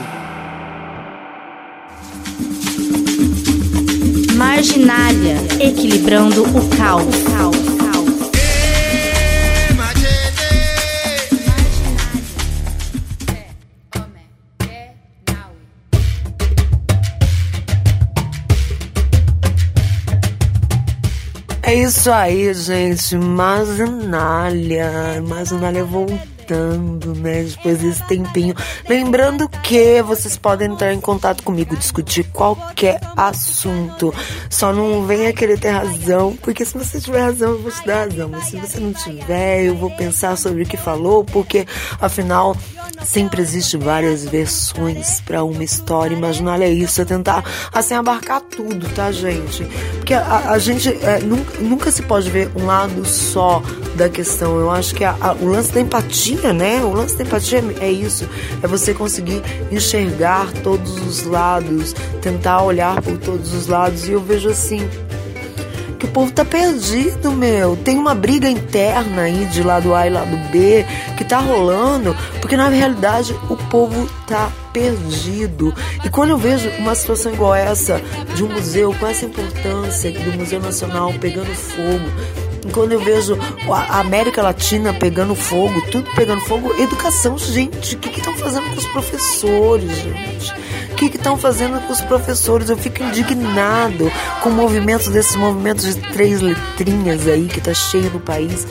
Marginália, 4.35 5.37
equilibrando 5.57 6.43
o 6.43 6.69
caos. 6.75 7.03
O 7.15 7.31
caos, 7.31 7.80
isso 21.91 22.09
aí, 22.09 22.53
gente. 22.53 23.17
Marginália. 23.17 24.89
Marginália 25.27 25.83
né? 27.15 27.43
Depois 27.43 27.79
desse 27.79 28.03
tempinho. 28.07 28.55
Lembrando 28.87 29.47
que 29.47 30.01
vocês 30.01 30.37
podem 30.37 30.71
entrar 30.71 30.93
em 30.93 31.01
contato 31.01 31.43
comigo, 31.43 31.75
discutir 31.75 32.23
qualquer 32.31 32.99
assunto. 33.15 34.13
Só 34.49 34.73
não 34.73 35.05
venha 35.05 35.33
querer 35.33 35.59
ter 35.59 35.69
razão, 35.69 36.37
porque 36.41 36.65
se 36.65 36.77
você 36.77 36.99
tiver 36.99 37.21
razão, 37.21 37.51
eu 37.51 37.61
vou 37.61 37.71
te 37.71 37.85
dar 37.85 38.07
razão. 38.07 38.29
Mas 38.29 38.45
se 38.45 38.57
você 38.57 38.79
não 38.79 38.93
tiver, 38.93 39.63
eu 39.65 39.75
vou 39.75 39.91
pensar 39.91 40.37
sobre 40.37 40.63
o 40.63 40.65
que 40.65 40.77
falou, 40.77 41.23
porque 41.23 41.65
afinal 41.99 42.55
sempre 43.05 43.41
existe 43.41 43.77
várias 43.77 44.25
versões 44.25 45.21
para 45.21 45.43
uma 45.43 45.63
história. 45.63 46.15
Imaginália 46.15 46.65
é 46.65 46.71
isso, 46.71 47.01
é 47.01 47.05
tentar 47.05 47.43
assim 47.73 47.93
abarcar 47.93 48.41
tudo, 48.41 48.87
tá, 48.89 49.11
gente? 49.11 49.63
Porque 49.97 50.13
a, 50.13 50.51
a 50.51 50.59
gente 50.59 50.89
é, 50.89 51.19
nunca, 51.19 51.59
nunca 51.59 51.91
se 51.91 52.01
pode 52.03 52.29
ver 52.29 52.51
um 52.55 52.65
lado 52.65 53.05
só 53.05 53.61
da 53.95 54.09
questão. 54.09 54.59
Eu 54.59 54.69
acho 54.69 54.95
que 54.95 55.03
a, 55.03 55.15
a, 55.19 55.33
o 55.33 55.45
lance 55.45 55.71
da 55.71 55.81
empatia, 55.81 56.30
né? 56.35 56.83
O 56.83 56.93
lance 56.93 57.17
da 57.17 57.23
empatia 57.23 57.63
é, 57.79 57.85
é 57.85 57.91
isso, 57.91 58.27
é 58.61 58.67
você 58.67 58.93
conseguir 58.93 59.41
enxergar 59.71 60.51
todos 60.63 60.95
os 61.05 61.23
lados, 61.23 61.93
tentar 62.21 62.61
olhar 62.63 63.01
por 63.01 63.17
todos 63.17 63.53
os 63.53 63.67
lados. 63.67 64.07
E 64.07 64.11
eu 64.11 64.21
vejo 64.21 64.49
assim, 64.49 64.87
que 66.01 66.07
o 66.07 66.09
povo 66.09 66.31
tá 66.31 66.43
perdido, 66.43 67.31
meu. 67.31 67.77
Tem 67.77 67.95
uma 67.95 68.15
briga 68.15 68.49
interna 68.49 69.21
aí 69.21 69.45
de 69.45 69.61
lado 69.61 69.93
A 69.93 70.07
e 70.07 70.09
lado 70.09 70.35
B 70.51 70.83
que 71.15 71.23
tá 71.23 71.37
rolando, 71.37 72.17
porque 72.39 72.57
na 72.57 72.69
realidade 72.69 73.35
o 73.47 73.55
povo 73.55 74.09
tá 74.25 74.51
perdido. 74.73 75.71
E 76.03 76.09
quando 76.09 76.31
eu 76.31 76.37
vejo 76.39 76.69
uma 76.79 76.95
situação 76.95 77.31
igual 77.31 77.53
essa 77.53 78.01
de 78.33 78.43
um 78.43 78.49
museu 78.49 78.95
com 78.99 79.05
essa 79.05 79.25
importância 79.25 80.11
do 80.11 80.33
Museu 80.33 80.59
Nacional 80.59 81.13
pegando 81.19 81.53
fogo, 81.53 82.09
quando 82.73 82.91
eu 82.91 82.99
vejo 82.99 83.37
a 83.69 83.99
América 83.99 84.41
Latina 84.41 84.93
pegando 84.93 85.35
fogo, 85.35 85.81
tudo 85.91 86.09
pegando 86.15 86.41
fogo, 86.41 86.73
educação, 86.79 87.37
gente, 87.37 87.95
o 87.95 87.99
que 87.99 88.19
estão 88.19 88.35
fazendo 88.35 88.69
com 88.69 88.77
os 88.77 88.87
professores, 88.87 89.91
gente? 89.97 90.53
O 90.91 90.95
que 90.95 91.05
estão 91.17 91.37
fazendo 91.37 91.79
com 91.87 91.93
os 91.93 92.01
professores? 92.01 92.69
Eu 92.69 92.77
fico 92.77 93.01
indignado 93.03 94.11
com 94.43 94.49
movimentos 94.51 95.07
desses 95.07 95.35
movimentos 95.35 95.95
de 95.95 96.01
três 96.11 96.41
letrinhas 96.41 97.27
aí 97.27 97.47
que 97.47 97.59
tá 97.59 97.73
cheio 97.73 98.11
no 98.11 98.19
país 98.19 98.67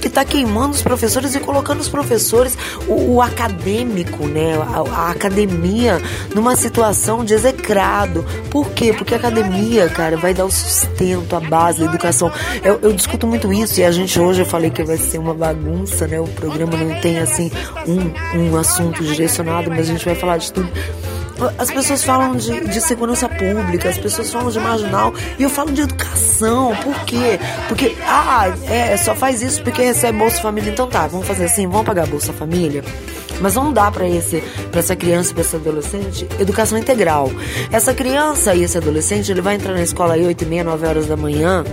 que 0.00 0.08
está 0.08 0.24
queimando 0.24 0.74
os 0.74 0.82
professores 0.82 1.34
e 1.34 1.40
colocando 1.40 1.80
os 1.80 1.88
professores, 1.88 2.56
o, 2.88 3.14
o 3.14 3.22
acadêmico, 3.22 4.26
né, 4.26 4.54
a, 4.56 4.90
a, 4.90 5.10
academia, 5.10 6.00
numa 6.34 6.56
situação 6.56 7.24
de 7.24 7.34
execrado. 7.34 8.24
Por 8.50 8.70
quê? 8.70 8.92
Porque 8.92 9.14
a 9.14 9.18
academia, 9.18 9.88
cara, 9.88 10.16
vai 10.16 10.32
dar 10.32 10.44
o 10.44 10.50
sustento, 10.50 11.36
a 11.36 11.40
base 11.40 11.80
da 11.80 11.86
educação. 11.86 12.32
Eu, 12.64 12.78
eu 12.82 12.92
discuto 12.92 13.26
muito 13.26 13.52
isso 13.52 13.80
e 13.80 13.84
a 13.84 13.92
gente 13.92 14.18
hoje 14.18 14.40
eu 14.42 14.46
falei 14.46 14.70
que 14.70 14.82
vai 14.82 14.96
ser 14.96 15.18
uma 15.18 15.34
bagunça, 15.34 16.06
né? 16.06 16.20
O 16.20 16.28
programa 16.28 16.76
não 16.76 17.00
tem 17.00 17.18
assim 17.18 17.50
um, 17.86 18.38
um 18.38 18.56
assunto 18.56 19.04
direcionado, 19.04 19.70
mas 19.70 19.80
a 19.80 19.92
gente 19.92 20.04
vai 20.04 20.14
falar 20.14 20.38
de 20.38 20.52
tudo 20.52 20.70
as 21.58 21.70
pessoas 21.70 22.04
falam 22.04 22.36
de, 22.36 22.60
de 22.60 22.80
segurança 22.80 23.28
pública, 23.28 23.88
as 23.88 23.98
pessoas 23.98 24.30
falam 24.30 24.50
de 24.50 24.58
marginal 24.58 25.14
e 25.38 25.42
eu 25.42 25.50
falo 25.50 25.72
de 25.72 25.82
educação. 25.82 26.74
Por 26.82 26.94
quê? 27.04 27.38
Porque, 27.68 27.96
ah, 28.06 28.52
é, 28.68 28.96
só 28.96 29.14
faz 29.14 29.42
isso 29.42 29.62
porque 29.62 29.82
recebe 29.82 30.18
Bolsa 30.18 30.40
Família. 30.40 30.70
Então 30.70 30.86
tá, 30.86 31.06
vamos 31.06 31.26
fazer 31.26 31.46
assim, 31.46 31.66
vamos 31.66 31.86
pagar 31.86 32.06
Bolsa 32.06 32.32
Família. 32.32 32.82
Mas 33.40 33.54
vamos 33.54 33.72
dar 33.72 33.90
para 33.90 34.04
essa 34.06 34.94
criança, 34.94 35.32
para 35.32 35.42
esse 35.42 35.56
adolescente, 35.56 36.28
educação 36.38 36.76
integral. 36.76 37.30
Essa 37.72 37.94
criança 37.94 38.54
e 38.54 38.62
esse 38.62 38.76
adolescente, 38.76 39.30
ele 39.30 39.40
vai 39.40 39.54
entrar 39.54 39.72
na 39.72 39.82
escola 39.82 40.14
aí 40.14 40.26
8 40.26 40.44
e 40.44 40.46
meia, 40.46 40.64
9 40.64 40.86
horas 40.86 41.06
da 41.06 41.16
manhã, 41.16 41.64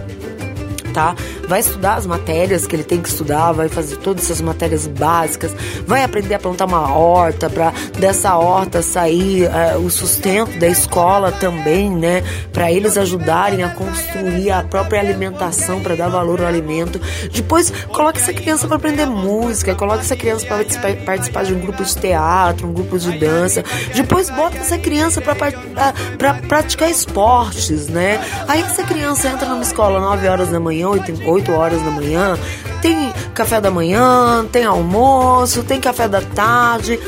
tá? 0.98 1.16
Vai 1.48 1.60
estudar 1.60 1.94
as 1.94 2.08
matérias 2.08 2.66
que 2.66 2.76
ele 2.76 2.84
tem 2.84 3.00
que 3.00 3.08
estudar, 3.08 3.52
vai 3.52 3.70
fazer 3.70 3.98
todas 3.98 4.24
essas 4.24 4.42
matérias 4.42 4.88
básicas, 4.88 5.56
vai 5.86 6.04
aprender 6.04 6.34
a 6.34 6.40
plantar 6.40 6.66
uma 6.66 6.92
horta 6.92 7.52
para 7.52 7.72
dessa 8.00 8.36
horta 8.36 8.82
sair 8.82 9.44
uh, 9.44 9.78
o 9.78 9.92
sustento 9.92 10.58
da 10.58 10.68
escola 10.68 11.32
também, 11.32 11.92
né? 11.92 12.24
Para 12.52 12.72
eles 12.72 12.98
ajudarem 12.98 13.64
a 13.64 13.70
construir 13.70 14.50
a 14.50 14.64
própria 14.64 15.00
alimentação 15.00 15.82
para 15.82 15.96
dar 15.96 16.10
valor 16.10 16.42
ao 16.42 16.48
alimento. 16.48 17.00
Depois 17.32 17.72
coloque 17.94 18.18
essa 18.18 18.34
criança 18.34 18.66
para 18.68 18.78
aprender 18.78 19.06
música, 19.06 19.76
coloque 19.76 20.00
essa 20.00 20.16
criança 20.16 20.48
para 20.48 20.66
participar, 21.06 21.44
de 21.44 21.54
um 21.54 21.60
grupo 21.60 21.84
de 21.84 21.96
teatro, 21.96 22.68
um 22.68 22.74
grupo 22.74 22.98
de 22.98 23.12
dança. 23.20 23.64
Depois 23.94 24.32
bota 24.32 24.58
essa 24.58 24.80
criança 24.80 25.22
para 25.22 26.34
praticar 26.48 26.90
esportes, 26.90 27.88
né? 27.88 28.20
Aí 28.48 28.62
essa 28.64 28.82
criança 28.82 29.28
entra 29.28 29.48
numa 29.48 29.62
escola 29.62 30.00
9 30.00 30.28
horas 30.28 30.50
da 30.50 30.60
manhã 30.60 30.87
8, 30.88 31.30
8 31.30 31.52
horas 31.52 31.82
da 31.82 31.92
manhã, 31.92 32.38
tem 32.82 33.12
café 33.34 33.60
da 33.60 33.72
manhã, 33.72 34.46
tem 34.52 34.66
almoço, 34.66 35.64
tem 35.64 35.80
café 35.80 36.08
da 36.08 36.22
tarde, 36.22 37.00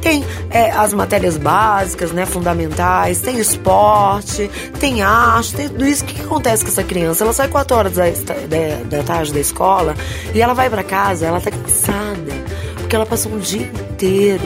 tem 0.00 0.24
é, 0.50 0.70
as 0.70 0.92
matérias 0.92 1.36
básicas, 1.36 2.12
né, 2.12 2.24
fundamentais, 2.24 3.20
tem 3.20 3.38
esporte, 3.38 4.48
tem 4.78 5.02
arte, 5.02 5.54
tem 5.54 5.68
tudo 5.68 5.84
isso. 5.84 6.04
O 6.04 6.06
que, 6.06 6.14
que 6.14 6.22
acontece 6.22 6.64
com 6.64 6.70
essa 6.70 6.84
criança? 6.84 7.24
Ela 7.24 7.32
sai 7.32 7.48
4 7.48 7.76
horas 7.76 7.92
da, 7.94 8.04
da, 8.04 8.98
da 8.98 9.02
tarde 9.02 9.32
da 9.32 9.40
escola 9.40 9.94
e 10.32 10.40
ela 10.40 10.54
vai 10.54 10.70
para 10.70 10.84
casa, 10.84 11.26
ela 11.26 11.40
tá 11.40 11.50
cansada, 11.50 12.32
porque 12.76 12.94
ela 12.94 13.06
passou 13.06 13.32
um 13.32 13.38
dia 13.38 13.62
inteiro 13.62 14.44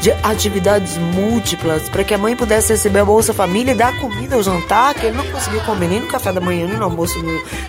de 0.00 0.12
atividades 0.22 0.96
múltiplas 0.96 1.88
para 1.88 2.04
que 2.04 2.14
a 2.14 2.18
mãe 2.18 2.36
pudesse 2.36 2.72
receber 2.72 3.00
a 3.00 3.04
Bolsa 3.04 3.34
Família 3.34 3.72
e 3.72 3.74
dar 3.74 3.98
comida 3.98 4.36
ao 4.36 4.42
jantar, 4.42 4.94
que 4.94 5.06
ele 5.06 5.16
não 5.16 5.26
conseguiu 5.26 5.60
comer 5.62 5.88
nem 5.88 6.00
no 6.00 6.06
café 6.06 6.32
da 6.32 6.40
manhã, 6.40 6.66
nem 6.66 6.76
no 6.76 6.84
almoço, 6.84 7.18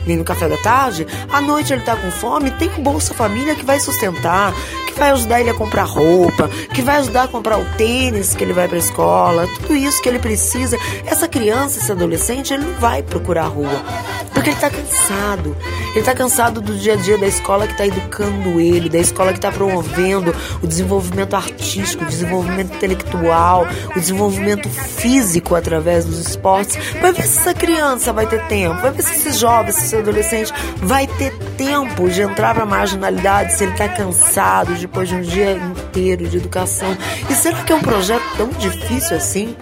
nem 0.06 0.18
no 0.18 0.24
café 0.24 0.48
da 0.48 0.58
tarde. 0.58 1.08
À 1.32 1.42
noite 1.42 1.74
ele 1.74 1.82
tá 1.82 1.96
com 1.96 2.12
fome, 2.12 2.52
tem 2.52 2.70
Bolsa 2.82 3.14
Família 3.14 3.56
que 3.56 3.66
vai 3.66 3.80
sustentar, 3.80 4.54
vai 5.00 5.12
ajudar 5.12 5.40
ele 5.40 5.50
a 5.50 5.54
comprar 5.54 5.84
roupa, 5.84 6.50
que 6.74 6.82
vai 6.82 6.98
ajudar 6.98 7.24
a 7.24 7.28
comprar 7.28 7.58
o 7.58 7.66
tênis 7.78 8.36
que 8.36 8.44
ele 8.44 8.54
vai 8.54 8.68
para 8.68 8.78
a 8.78 8.80
escola, 8.80 9.48
tudo 9.62 9.76
isso 9.76 10.02
que 10.02 10.10
ele 10.10 10.20
precisa. 10.20 10.78
Essa 11.06 11.28
criança, 11.28 11.80
esse 11.80 11.92
adolescente, 11.92 12.54
ele 12.54 12.66
não 12.66 12.74
vai 12.80 13.02
procurar 13.02 13.48
rua. 13.48 13.82
Porque 14.34 14.52
ele 14.52 14.60
tá 14.60 14.70
cansado. 14.70 15.56
Ele 15.96 16.06
tá 16.06 16.14
cansado 16.14 16.62
do 16.62 16.78
dia 16.78 16.94
a 16.94 16.96
dia 16.96 17.18
da 17.18 17.28
escola 17.28 17.68
que 17.68 17.76
tá 17.76 17.86
educando 17.86 18.60
ele, 18.60 18.90
da 18.90 19.00
escola 19.00 19.34
que 19.34 19.40
tá 19.40 19.52
promovendo 19.52 20.36
o 20.62 20.68
desenvolvimento 20.68 21.36
artístico, 21.36 22.04
o 22.04 22.08
desenvolvimento 22.08 22.76
intelectual, 22.76 23.68
o 23.96 24.00
desenvolvimento 24.00 24.70
físico 24.70 25.56
através 25.56 26.06
dos 26.06 26.20
esportes. 26.20 26.78
Vai 27.02 27.12
ver 27.12 27.24
se 27.24 27.40
essa 27.40 27.54
criança 27.54 28.14
vai 28.14 28.28
ter 28.28 28.46
tempo, 28.48 28.82
vai 28.82 28.92
ver 28.92 29.04
se 29.04 29.14
esse 29.14 29.32
jovem, 29.38 29.72
se 29.72 29.86
esse 29.86 29.96
adolescente 29.96 30.54
vai 30.78 31.08
ter 31.08 31.34
tempo 31.58 32.10
de 32.10 32.22
entrar 32.22 32.54
pra 32.54 32.66
marginalidade, 32.66 33.54
se 33.54 33.64
ele 33.64 33.74
tá 33.74 33.90
cansado 33.90 34.76
depois 34.90 35.08
de 35.08 35.16
um 35.16 35.22
dia 35.22 35.52
inteiro 35.54 36.28
de 36.28 36.38
educação. 36.38 36.98
E 37.30 37.34
será 37.34 37.64
que 37.64 37.72
é 37.72 37.76
um 37.76 37.82
projeto 37.82 38.24
tão 38.36 38.50
difícil 38.50 39.16
assim? 39.16 39.56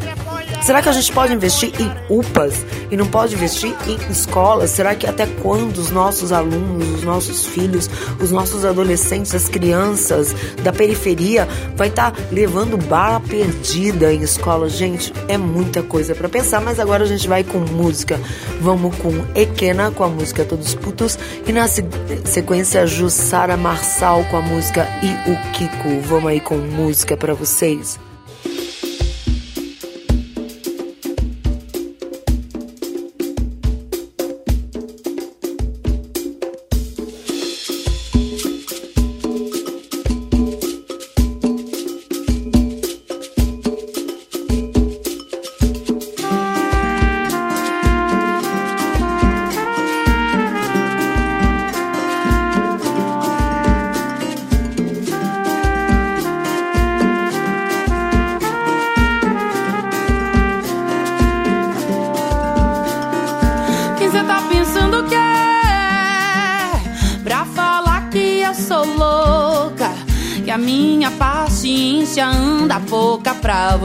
Será 0.61 0.81
que 0.81 0.89
a 0.89 0.91
gente 0.91 1.11
pode 1.13 1.33
investir 1.33 1.71
em 1.79 1.89
UPAs 2.09 2.65
e 2.91 2.97
não 2.97 3.05
pode 3.05 3.35
investir 3.35 3.73
em 3.87 4.11
escolas? 4.11 4.71
Será 4.71 4.95
que 4.95 5.07
até 5.07 5.25
quando 5.25 5.77
os 5.77 5.89
nossos 5.91 6.31
alunos, 6.31 6.95
os 6.95 7.03
nossos 7.03 7.45
filhos, 7.45 7.89
os 8.19 8.31
nossos 8.31 8.65
adolescentes, 8.65 9.33
as 9.33 9.47
crianças 9.47 10.35
da 10.63 10.73
periferia 10.73 11.47
vai 11.75 11.87
estar 11.87 12.11
tá 12.11 12.21
levando 12.31 12.77
bala 12.77 13.19
perdida 13.19 14.13
em 14.13 14.21
escola? 14.21 14.67
Gente, 14.67 15.13
é 15.27 15.37
muita 15.37 15.81
coisa 15.83 16.13
para 16.13 16.27
pensar, 16.27 16.59
mas 16.59 16.79
agora 16.79 17.03
a 17.03 17.07
gente 17.07 17.27
vai 17.27 17.43
com 17.43 17.59
música. 17.59 18.19
Vamos 18.59 18.95
com 18.97 19.13
Equena 19.35 19.91
com 19.91 20.03
a 20.03 20.09
música 20.09 20.43
Todos 20.43 20.75
Putos 20.75 21.17
e 21.45 21.51
na 21.51 21.67
sequência 21.67 22.85
Jussara 22.85 23.55
Marçal 23.55 24.23
com 24.25 24.37
a 24.37 24.41
música 24.41 24.87
E 25.01 25.31
o 25.31 25.51
Kiko. 25.53 26.01
Vamos 26.01 26.29
aí 26.29 26.39
com 26.39 26.57
música 26.57 27.15
para 27.15 27.33
vocês. 27.33 28.06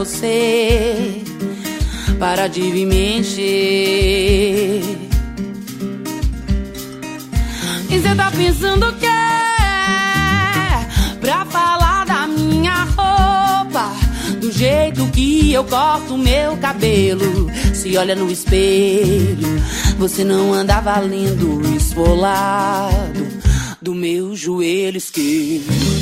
Você 0.03 1.23
para 2.19 2.47
de 2.47 2.61
me 2.61 2.85
mexer. 2.85 4.81
E 7.89 7.99
cê 7.99 8.15
tá 8.15 8.31
pensando 8.31 8.93
que 8.93 9.05
é 9.05 9.09
pra 11.21 11.45
falar 11.45 12.05
da 12.05 12.27
minha 12.27 12.83
roupa, 12.83 13.91
do 14.39 14.51
jeito 14.51 15.05
que 15.07 15.53
eu 15.53 15.63
corto 15.63 16.17
meu 16.17 16.57
cabelo. 16.57 17.49
Se 17.73 17.95
olha 17.97 18.15
no 18.15 18.29
espelho, 18.31 19.61
você 19.97 20.23
não 20.23 20.53
anda 20.53 20.81
valendo 20.81 21.61
esfolado 21.75 23.27
do 23.81 23.93
meu 23.93 24.35
joelho 24.35 24.97
esquerdo. 24.97 25.92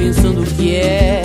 pensando 0.00 0.40
o 0.40 0.46
que 0.46 0.76
é? 0.76 1.22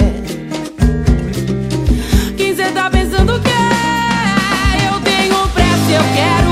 Quem 2.36 2.54
cê 2.54 2.66
tá 2.74 2.90
pensando 2.90 3.38
o 3.38 3.40
que 3.40 3.50
é? 3.50 4.90
Eu 4.90 5.00
tenho 5.00 5.48
pressa, 5.48 5.92
eu 5.92 6.04
quero. 6.14 6.45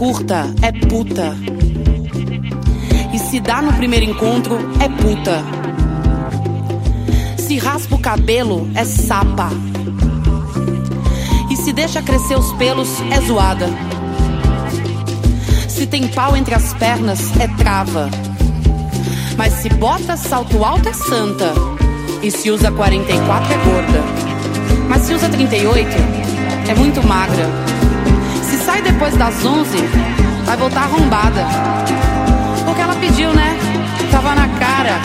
Curta 0.00 0.46
é 0.62 0.72
puta. 0.72 1.36
E 3.12 3.18
se 3.18 3.38
dá 3.38 3.60
no 3.60 3.74
primeiro 3.74 4.06
encontro 4.06 4.56
é 4.80 4.88
puta. 4.88 5.44
Se 7.36 7.58
raspa 7.58 7.96
o 7.96 7.98
cabelo 7.98 8.66
é 8.74 8.82
sapa. 8.82 9.50
E 11.50 11.56
se 11.56 11.70
deixa 11.70 12.00
crescer 12.00 12.38
os 12.38 12.50
pelos 12.54 12.88
é 13.10 13.20
zoada. 13.20 13.68
Se 15.68 15.86
tem 15.86 16.08
pau 16.08 16.34
entre 16.34 16.54
as 16.54 16.72
pernas 16.72 17.20
é 17.38 17.46
trava. 17.46 18.08
Mas 19.36 19.52
se 19.52 19.68
bota 19.68 20.16
salto 20.16 20.64
alto 20.64 20.88
é 20.88 20.94
santa. 20.94 21.52
E 22.22 22.30
se 22.30 22.50
usa 22.50 22.70
44 22.72 23.52
é 23.52 23.56
gorda. 23.58 24.29
Mas 24.90 25.02
se 25.02 25.14
usa 25.14 25.28
38 25.28 25.88
é 26.68 26.74
muito 26.74 27.00
magra. 27.06 27.46
Se 28.42 28.58
sai 28.58 28.82
depois 28.82 29.16
das 29.16 29.44
11, 29.44 29.76
vai 30.44 30.56
voltar 30.56 30.82
arrombada. 30.82 31.46
Porque 32.64 32.80
ela 32.80 32.96
pediu, 32.96 33.32
né? 33.32 33.56
Tava 34.10 34.34
na 34.34 34.48
cara. 34.58 35.00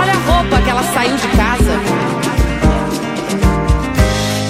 Olha 0.00 0.12
a 0.12 0.16
roupa 0.16 0.60
que 0.60 0.68
ela 0.68 0.82
saiu 0.82 1.16
de 1.16 1.28
casa. 1.28 1.78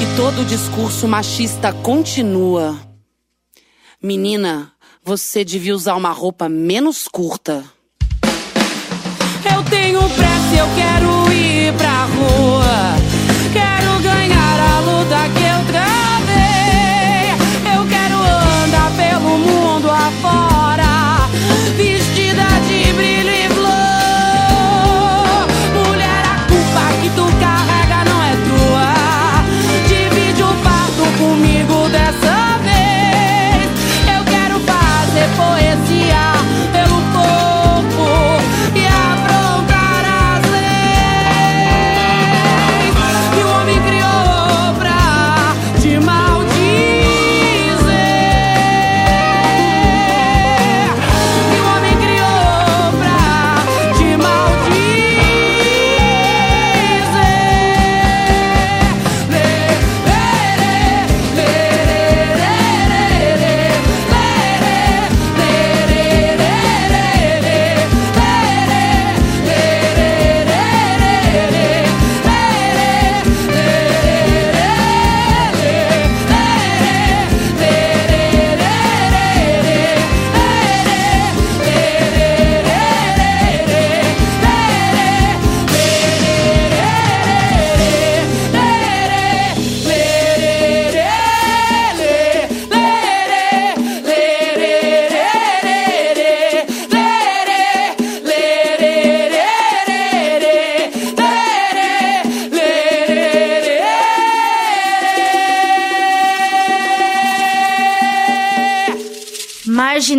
E 0.00 0.16
todo 0.16 0.40
o 0.40 0.44
discurso 0.46 1.06
machista 1.06 1.70
continua. 1.70 2.74
Menina, 4.02 4.72
você 5.04 5.44
devia 5.44 5.74
usar 5.74 5.94
uma 5.94 6.11
roupa 6.11 6.48
menos 6.48 7.06
curta. 7.06 7.64
Eu 9.44 9.62
tenho 9.64 10.00
pressa, 10.00 10.54
eu 10.56 10.68
quero 10.74 11.32
ir 11.34 11.74
pra 11.74 12.04
rua. 12.04 12.97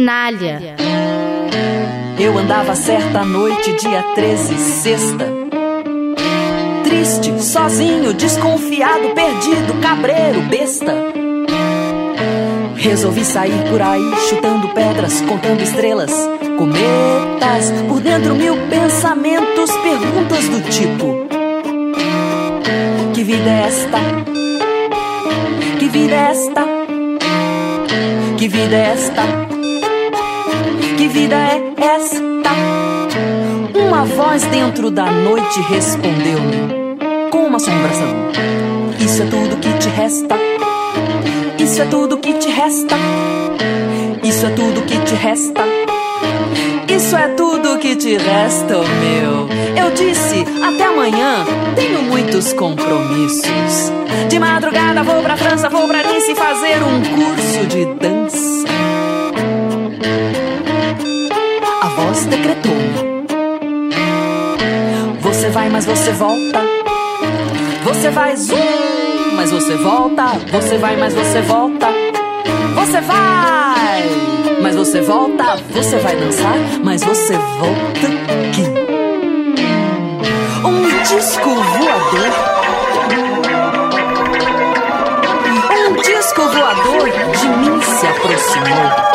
Marginália. 0.10 0.76
Eu 2.20 2.36
andava 2.36 2.74
certa 2.74 3.24
noite, 3.24 3.74
dia 3.74 4.02
13, 4.16 4.56
sexta. 4.58 5.28
Triste, 6.84 7.40
sozinho, 7.40 8.12
desconfiado, 8.16 9.10
perdido, 9.10 9.80
cabreiro, 9.80 10.42
besta. 10.50 10.96
Resolvi 12.76 13.24
sair 13.24 13.70
por 13.70 13.80
aí, 13.80 14.12
chutando 14.28 14.70
pedras, 14.70 15.22
contando 15.22 15.62
estrelas, 15.62 16.12
cometas. 16.58 17.72
Por 17.88 18.02
dentro, 18.02 18.34
mil 18.34 18.56
pensamentos, 18.68 19.70
perguntas 19.78 20.50
do 20.50 20.62
tipo: 20.72 21.28
Que 23.14 23.24
vida 23.24 23.48
é 23.48 23.68
esta? 23.68 24.00
Que 25.78 25.88
vida 25.88 26.16
é 26.16 26.32
esta? 26.32 26.66
Que 28.40 28.48
vida 28.48 28.76
é 28.76 28.92
esta? 28.94 29.49
Que 31.00 31.08
vida 31.08 31.34
é 31.34 31.62
esta? 31.82 32.52
Uma 33.74 34.04
voz 34.04 34.44
dentro 34.48 34.92
da 34.92 35.10
noite 35.10 35.62
respondeu-me 35.62 37.30
com 37.32 37.46
uma 37.46 37.56
assombração. 37.56 38.30
Isso 39.00 39.24
é 39.24 39.26
tudo 39.28 39.56
que 39.62 39.72
te 39.78 39.88
resta. 39.88 40.36
Isso 41.58 41.82
é 41.82 41.86
tudo 41.86 42.18
que 42.18 42.34
te 42.34 42.50
resta. 42.50 42.98
Isso 44.22 44.46
é 44.46 44.50
tudo 44.50 44.82
que 44.82 44.98
te 45.06 45.16
resta. 45.16 45.64
Isso 46.94 47.16
é 47.16 47.30
tudo 47.30 47.78
que 47.78 47.96
te 47.96 48.18
resta, 48.18 48.80
meu. 48.80 49.48
Eu 49.82 49.92
disse, 49.92 50.44
até 50.62 50.84
amanhã, 50.84 51.46
tenho 51.78 52.02
muitos 52.02 52.52
compromissos. 52.52 53.94
De 54.28 54.38
madrugada 54.38 55.02
vou 55.04 55.24
pra 55.24 55.38
França, 55.38 55.70
vou 55.70 55.88
pra 55.88 56.04
Nice 56.04 56.36
fazer 56.36 56.84
um 56.84 57.02
curso 57.16 57.66
de 57.68 57.86
dança. 57.86 58.50
Voz 62.10 62.26
decretou-me. 62.26 63.28
Você 65.22 65.50
vai, 65.52 65.70
mas 65.70 65.86
você 65.86 66.12
volta. 66.14 66.60
Você 67.84 68.10
vai 68.10 68.36
zoom, 68.36 69.36
mas 69.36 69.52
você 69.52 69.76
volta. 69.76 70.24
Você 70.52 70.80
vai, 70.80 70.98
mas 70.98 71.14
você 71.14 71.42
volta. 71.42 71.88
Você 72.74 73.02
vai, 73.02 74.10
mas 74.60 74.76
você 74.76 75.02
volta. 75.02 75.58
Você 75.70 75.98
vai 75.98 76.16
dançar, 76.16 76.56
mas 76.84 77.04
você 77.04 77.38
volta 77.38 78.08
aqui. 78.48 78.64
Um 80.66 81.04
disco 81.04 81.50
voador. 81.54 82.32
Um 85.78 85.94
disco 86.02 86.42
voador 86.42 87.10
de 87.38 87.48
mim 87.50 87.82
se 87.84 88.08
aproximou. 88.08 89.09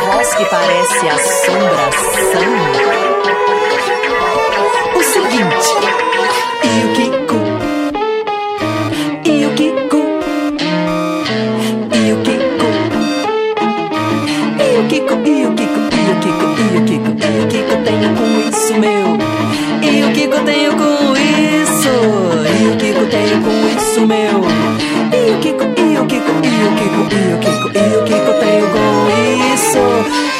voz 0.00 0.34
que 0.34 0.44
parece 0.46 1.08
assombração. 1.08 2.50
O 4.94 5.02
seguinte. 5.02 5.68
E 6.64 6.84
o 6.84 6.94
que 6.94 7.20
isso 18.70 18.78
meu? 18.78 19.18
E 19.82 20.02
o 20.04 20.12
que 20.12 20.28
tenho 20.44 20.76
com 20.76 21.16
isso? 21.16 21.88
E 22.48 22.68
o 22.68 22.76
que 22.76 22.92
tenho 23.10 23.42
com 23.42 23.68
isso 23.76 24.06
meu? 24.06 24.44
E 25.12 25.30
o 25.32 25.38
que 25.40 25.48
e 25.48 25.98
o 25.98 26.06
que 26.06 26.16
e 26.16 26.18
o 26.18 26.74
que 26.76 26.84
e 27.16 27.34
o 27.34 27.38
que 27.40 27.59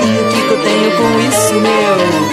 e 0.02 0.20
o 0.20 0.28
Kiko 0.28 0.56
tenho 0.62 0.90
com 0.96 1.20
isso 1.20 1.54
meu? 1.54 2.29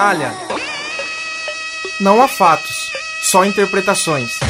Marginália. 0.00 0.32
Não 2.00 2.22
há 2.22 2.28
fatos, 2.28 2.90
só 3.22 3.44
interpretações. 3.44 4.40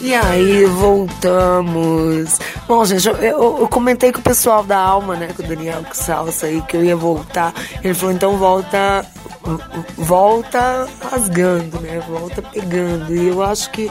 E 0.00 0.14
aí, 0.14 0.64
voltamos. 0.64 2.38
Bom, 2.66 2.84
gente, 2.86 3.06
eu, 3.06 3.16
eu, 3.16 3.58
eu, 3.60 3.68
comentei 3.68 4.12
com 4.12 4.20
o 4.20 4.22
pessoal 4.22 4.64
da 4.64 4.78
Alma, 4.78 5.14
né, 5.14 5.28
com 5.36 5.42
o 5.42 5.46
Daniel 5.46 5.84
Salsa 5.92 6.46
aí, 6.46 6.62
que 6.62 6.76
eu 6.76 6.84
ia 6.84 6.96
voltar. 6.96 7.52
Ele 7.84 7.92
falou, 7.92 8.14
então 8.14 8.38
volta, 8.38 9.04
volta 9.96 10.88
rasgando, 11.10 11.80
né, 11.96 12.04
volta 12.06 12.42
pegando. 12.42 13.14
E 13.14 13.28
eu 13.28 13.42
acho 13.42 13.70
que 13.70 13.90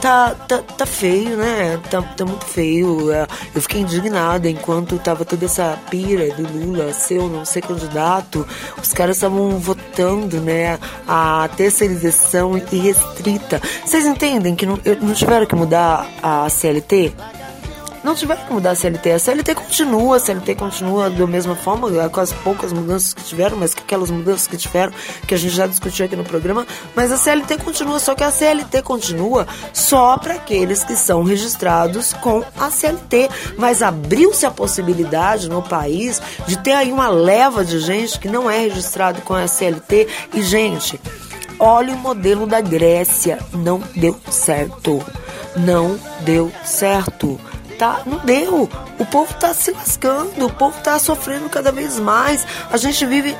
tá, 0.00 0.34
tá, 0.46 0.58
tá 0.58 0.86
feio, 0.86 1.36
né? 1.36 1.80
Tá, 1.90 2.02
tá 2.02 2.24
muito 2.24 2.44
feio. 2.44 3.10
É, 3.12 3.26
eu 3.54 3.62
fiquei 3.62 3.80
indignada 3.80 4.48
enquanto 4.48 4.98
tava 4.98 5.24
toda 5.24 5.44
essa 5.44 5.78
pira 5.90 6.32
do 6.34 6.42
Lula 6.42 6.92
ser 6.92 7.18
ou 7.18 7.28
não 7.28 7.44
ser 7.44 7.62
candidato. 7.62 8.46
Os 8.82 8.92
caras 8.92 9.16
estavam 9.16 9.58
votando, 9.58 10.40
né? 10.40 10.78
A 11.06 11.48
terceirização 11.56 12.60
irrestrita. 12.70 13.60
Vocês 13.84 14.04
entendem 14.04 14.54
que 14.54 14.66
não, 14.66 14.78
não 15.00 15.14
tiveram 15.14 15.46
que 15.46 15.54
mudar 15.54 16.06
a 16.22 16.48
CLT? 16.48 17.14
Não 18.04 18.14
tiveram 18.14 18.44
que 18.44 18.52
mudar 18.52 18.72
a 18.72 18.74
CLT. 18.74 19.12
A 19.12 19.18
CLT 19.18 19.54
continua, 19.54 20.16
a 20.16 20.20
CLT 20.20 20.54
continua 20.56 21.08
da 21.08 21.26
mesma 21.26 21.56
forma, 21.56 21.88
com 22.10 22.20
as 22.20 22.32
poucas 22.32 22.72
mudanças 22.72 23.14
que 23.14 23.24
tiveram, 23.24 23.56
mas 23.56 23.72
que 23.72 23.82
aquelas 23.82 24.10
mudanças 24.10 24.46
que 24.46 24.58
tiveram, 24.58 24.92
que 25.26 25.34
a 25.34 25.38
gente 25.38 25.54
já 25.54 25.66
discutiu 25.66 26.04
aqui 26.04 26.14
no 26.14 26.22
programa, 26.22 26.66
mas 26.94 27.10
a 27.10 27.16
CLT 27.16 27.58
continua, 27.58 27.98
só 27.98 28.14
que 28.14 28.22
a 28.22 28.30
CLT 28.30 28.82
continua 28.82 29.46
só 29.72 30.18
para 30.18 30.34
aqueles 30.34 30.84
que 30.84 30.94
são 30.94 31.24
registrados 31.24 32.12
com 32.12 32.44
a 32.58 32.70
CLT. 32.70 33.30
Mas 33.56 33.80
abriu-se 33.80 34.44
a 34.44 34.50
possibilidade 34.50 35.48
no 35.48 35.62
país 35.62 36.20
de 36.46 36.58
ter 36.58 36.72
aí 36.72 36.92
uma 36.92 37.08
leva 37.08 37.64
de 37.64 37.78
gente 37.78 38.18
que 38.18 38.28
não 38.28 38.50
é 38.50 38.58
registrado 38.58 39.22
com 39.22 39.32
a 39.32 39.48
CLT 39.48 40.08
e, 40.34 40.42
gente. 40.42 41.00
Olha 41.58 41.94
o 41.94 41.98
modelo 41.98 42.46
da 42.46 42.60
Grécia, 42.60 43.38
não 43.52 43.82
deu 43.96 44.20
certo. 44.28 45.02
Não 45.56 45.98
deu 46.24 46.52
certo 46.64 47.40
tá, 47.74 48.02
não 48.06 48.18
deu. 48.18 48.68
O 48.98 49.06
povo 49.06 49.32
tá 49.34 49.52
se 49.52 49.70
lascando, 49.70 50.46
o 50.46 50.52
povo 50.52 50.80
tá 50.82 50.98
sofrendo 50.98 51.48
cada 51.48 51.70
vez 51.70 51.98
mais. 51.98 52.46
A 52.70 52.76
gente 52.76 53.04
vive 53.06 53.36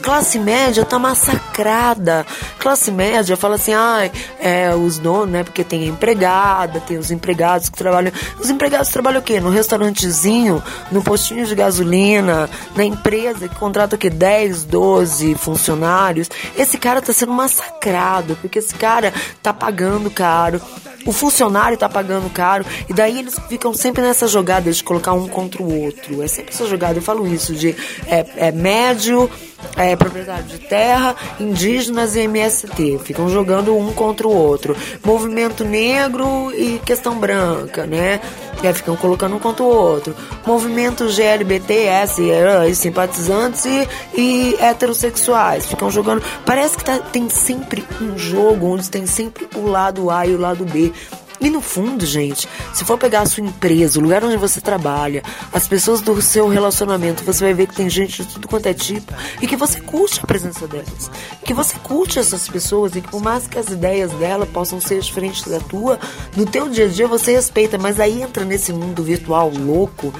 classe 0.00 0.38
média 0.38 0.84
tá 0.84 0.98
massacrada. 0.98 2.26
Classe 2.58 2.90
média 2.90 3.36
fala 3.36 3.54
assim, 3.54 3.72
ai, 3.72 4.10
ah, 4.14 4.48
é, 4.48 4.74
os 4.74 4.98
donos, 4.98 5.30
né? 5.30 5.44
Porque 5.44 5.62
tem 5.62 5.86
empregada, 5.86 6.80
tem 6.80 6.98
os 6.98 7.10
empregados 7.10 7.68
que 7.68 7.76
trabalham. 7.76 8.12
Os 8.38 8.50
empregados 8.50 8.88
trabalham 8.90 9.20
o 9.20 9.24
quê? 9.24 9.40
No 9.40 9.50
restaurantezinho, 9.50 10.62
no 10.90 11.02
postinho 11.02 11.46
de 11.46 11.54
gasolina, 11.54 12.48
na 12.74 12.84
empresa 12.84 13.48
que 13.48 13.56
contrata 13.56 13.96
o 13.96 13.98
quê? 13.98 14.10
10, 14.10 14.64
12 14.64 15.34
funcionários. 15.36 16.28
Esse 16.56 16.78
cara 16.78 17.00
tá 17.00 17.12
sendo 17.12 17.32
massacrado, 17.32 18.36
porque 18.40 18.58
esse 18.58 18.74
cara 18.74 19.12
tá 19.42 19.52
pagando 19.52 20.10
caro 20.10 20.60
o 21.06 21.12
funcionário 21.12 21.74
está 21.74 21.88
pagando 21.88 22.28
caro, 22.30 22.64
e 22.88 22.92
daí 22.92 23.18
eles 23.18 23.36
ficam 23.48 23.72
sempre 23.72 24.02
nessa 24.02 24.26
jogada 24.26 24.70
de 24.70 24.82
colocar 24.82 25.12
um 25.12 25.28
contra 25.28 25.62
o 25.62 25.84
outro. 25.84 26.22
É 26.22 26.28
sempre 26.28 26.52
essa 26.52 26.66
jogada, 26.66 26.98
eu 26.98 27.02
falo 27.02 27.26
isso, 27.26 27.54
de 27.54 27.74
é, 28.06 28.48
é 28.48 28.52
médio, 28.52 29.30
é, 29.76 29.89
propriedade 29.96 30.48
de 30.48 30.58
terra, 30.58 31.14
indígenas 31.38 32.16
e 32.16 32.20
MST. 32.20 33.00
Ficam 33.04 33.28
jogando 33.28 33.76
um 33.76 33.92
contra 33.92 34.26
o 34.26 34.34
outro. 34.34 34.76
Movimento 35.04 35.64
negro 35.64 36.52
e 36.54 36.78
questão 36.84 37.18
branca, 37.18 37.86
né? 37.86 38.20
É, 38.62 38.72
ficam 38.72 38.94
colocando 38.96 39.36
um 39.36 39.38
contra 39.38 39.62
o 39.62 39.66
outro. 39.66 40.14
Movimento 40.46 41.06
GLBTS, 41.08 42.22
e 42.68 42.74
simpatizantes 42.74 43.64
e, 43.64 43.88
e 44.14 44.56
heterossexuais. 44.60 45.66
Ficam 45.66 45.90
jogando. 45.90 46.22
Parece 46.44 46.76
que 46.76 46.84
tá, 46.84 46.98
tem 46.98 47.28
sempre 47.28 47.84
um 48.00 48.18
jogo 48.18 48.66
onde 48.66 48.90
tem 48.90 49.06
sempre 49.06 49.48
o 49.56 49.66
lado 49.66 50.10
A 50.10 50.26
e 50.26 50.34
o 50.34 50.40
lado 50.40 50.64
B. 50.64 50.92
E 51.40 51.48
no 51.48 51.62
fundo, 51.62 52.04
gente, 52.04 52.46
se 52.74 52.84
for 52.84 52.98
pegar 52.98 53.22
a 53.22 53.26
sua 53.26 53.42
empresa, 53.42 53.98
o 53.98 54.02
lugar 54.02 54.22
onde 54.22 54.36
você 54.36 54.60
trabalha, 54.60 55.22
as 55.52 55.66
pessoas 55.66 56.02
do 56.02 56.20
seu 56.20 56.48
relacionamento, 56.48 57.24
você 57.24 57.44
vai 57.44 57.54
ver 57.54 57.66
que 57.66 57.74
tem 57.74 57.88
gente 57.88 58.22
de 58.22 58.28
tudo 58.34 58.46
quanto 58.46 58.66
é 58.66 58.74
tipo 58.74 59.12
e 59.40 59.46
que 59.46 59.56
você 59.56 59.80
curte 59.80 60.20
a 60.22 60.26
presença 60.26 60.68
delas. 60.68 61.10
Que 61.42 61.54
você 61.54 61.78
curte 61.78 62.18
essas 62.18 62.46
pessoas 62.46 62.94
e 62.94 63.00
que 63.00 63.08
por 63.08 63.22
mais 63.22 63.46
que 63.46 63.58
as 63.58 63.68
ideias 63.68 64.12
dela 64.12 64.44
possam 64.44 64.80
ser 64.80 65.00
diferentes 65.00 65.46
da 65.48 65.60
tua, 65.60 65.98
no 66.36 66.44
teu 66.44 66.68
dia 66.68 66.84
a 66.84 66.88
dia 66.88 67.08
você 67.08 67.32
respeita, 67.32 67.78
mas 67.78 67.98
aí 67.98 68.20
entra 68.20 68.44
nesse 68.44 68.72
mundo 68.72 69.02
virtual 69.02 69.50
louco 69.50 70.12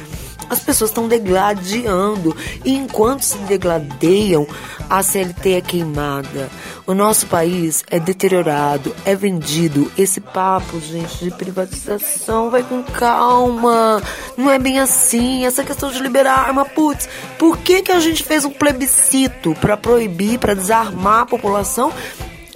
as 0.51 0.59
pessoas 0.61 0.91
estão 0.91 1.07
degladiando. 1.07 2.37
E 2.65 2.75
enquanto 2.75 3.23
se 3.23 3.39
degladeiam, 3.39 4.47
a 4.89 5.03
CLT 5.03 5.53
é 5.53 5.61
queimada. 5.61 6.51
O 6.87 6.93
nosso 6.93 7.29
país 7.29 7.85
é 7.89 8.01
deteriorado, 8.01 8.95
é 9.05 9.15
vendido. 9.15 9.91
Esse 9.97 10.21
papo, 10.21 10.81
gente, 10.81 11.25
de 11.25 11.31
privatização, 11.31 12.51
vai 12.51 12.65
com 12.65 12.83
calma. 12.83 14.03
Não 14.37 14.51
é 14.51 14.59
bem 14.59 14.81
assim. 14.81 15.47
Essa 15.47 15.63
questão 15.63 15.93
de 15.93 16.01
liberar 16.01 16.41
arma, 16.41 16.65
putz, 16.65 17.09
por 17.39 17.59
que, 17.59 17.83
que 17.83 17.93
a 17.93 18.01
gente 18.01 18.25
fez 18.25 18.45
um 18.45 18.51
plebiscito 18.51 19.55
para 19.61 19.77
proibir, 19.77 20.39
para 20.41 20.55
desarmar 20.55 21.21
a 21.21 21.27
população? 21.27 21.93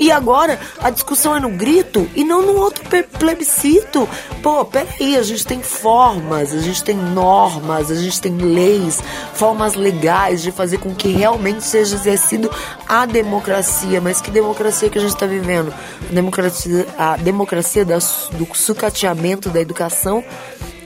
E 0.05 0.13
agora 0.13 0.61
a 0.83 0.91
discussão 0.91 1.35
é 1.35 1.41
no 1.41 1.49
grito 1.49 2.07
e 2.15 2.25
não 2.25 2.43
no 2.43 2.59
outro 2.59 2.85
plebiscito. 3.19 4.07
Pô, 4.43 4.63
peraí, 4.63 5.17
a 5.17 5.23
gente 5.23 5.47
tem 5.47 5.63
formas, 5.63 6.53
a 6.53 6.59
gente 6.59 6.85
tem 6.85 6.95
normas, 6.95 7.91
a 7.91 7.95
gente 7.95 8.21
tem 8.21 8.37
leis, 8.37 9.03
formas 9.33 9.75
legais 9.75 10.43
de 10.43 10.53
fazer 10.53 10.77
com 10.77 10.95
que 10.95 11.09
realmente 11.09 11.65
seja 11.65 11.97
exercido 11.97 12.51
a 12.87 13.07
democracia. 13.07 13.99
Mas 13.99 14.21
que 14.21 14.31
democracia 14.31 14.91
que 14.91 14.99
a 14.99 15.01
gente 15.01 15.15
está 15.15 15.25
vivendo? 15.25 15.73
A 15.73 16.13
democracia, 16.13 16.87
a 16.99 17.17
democracia 17.17 17.87
do 17.87 18.47
sucateamento 18.55 19.49
da 19.49 19.59
educação 19.59 20.23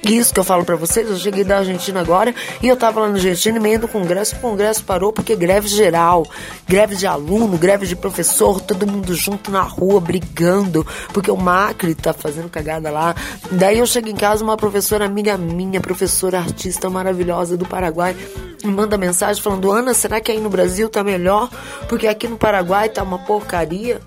isso 0.02 0.32
que 0.32 0.40
eu 0.40 0.44
falo 0.44 0.64
para 0.64 0.76
vocês, 0.76 1.08
eu 1.08 1.16
cheguei 1.16 1.44
da 1.44 1.58
Argentina 1.58 2.00
agora 2.00 2.34
e 2.62 2.68
eu 2.68 2.76
tava 2.76 3.00
lá 3.00 3.08
na 3.08 3.14
Argentina 3.14 3.56
e 3.56 3.60
meio 3.60 3.78
do 3.78 3.88
congresso, 3.88 4.36
o 4.36 4.40
congresso 4.40 4.84
parou 4.84 5.12
porque 5.12 5.34
greve 5.34 5.68
geral, 5.68 6.26
greve 6.66 6.96
de 6.96 7.06
aluno, 7.06 7.56
greve 7.58 7.86
de 7.86 7.96
professor, 7.96 8.60
todo 8.60 8.86
mundo 8.86 9.14
junto 9.14 9.50
na 9.50 9.62
rua 9.62 10.00
brigando, 10.00 10.86
porque 11.12 11.30
o 11.30 11.36
Macri 11.36 11.94
tá 11.94 12.12
fazendo 12.12 12.48
cagada 12.48 12.90
lá. 12.90 13.14
Daí 13.50 13.78
eu 13.78 13.86
chego 13.86 14.08
em 14.08 14.16
casa, 14.16 14.44
uma 14.44 14.56
professora 14.56 15.04
amiga 15.04 15.36
minha, 15.36 15.80
professora 15.80 16.38
artista 16.38 16.88
maravilhosa 16.88 17.56
do 17.56 17.66
Paraguai, 17.66 18.16
me 18.64 18.70
manda 18.70 18.98
mensagem 18.98 19.42
falando: 19.42 19.70
"Ana, 19.70 19.94
será 19.94 20.20
que 20.20 20.32
aí 20.32 20.40
no 20.40 20.50
Brasil 20.50 20.88
tá 20.88 21.02
melhor? 21.04 21.48
Porque 21.88 22.06
aqui 22.06 22.28
no 22.28 22.36
Paraguai 22.36 22.88
tá 22.88 23.02
uma 23.02 23.18
porcaria". 23.18 24.00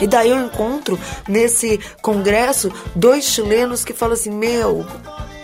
E 0.00 0.06
daí 0.06 0.30
eu 0.30 0.40
encontro 0.40 0.98
nesse 1.28 1.78
congresso 2.02 2.72
dois 2.94 3.24
chilenos 3.24 3.84
que 3.84 3.92
falam 3.92 4.14
assim: 4.14 4.30
Meu, 4.30 4.86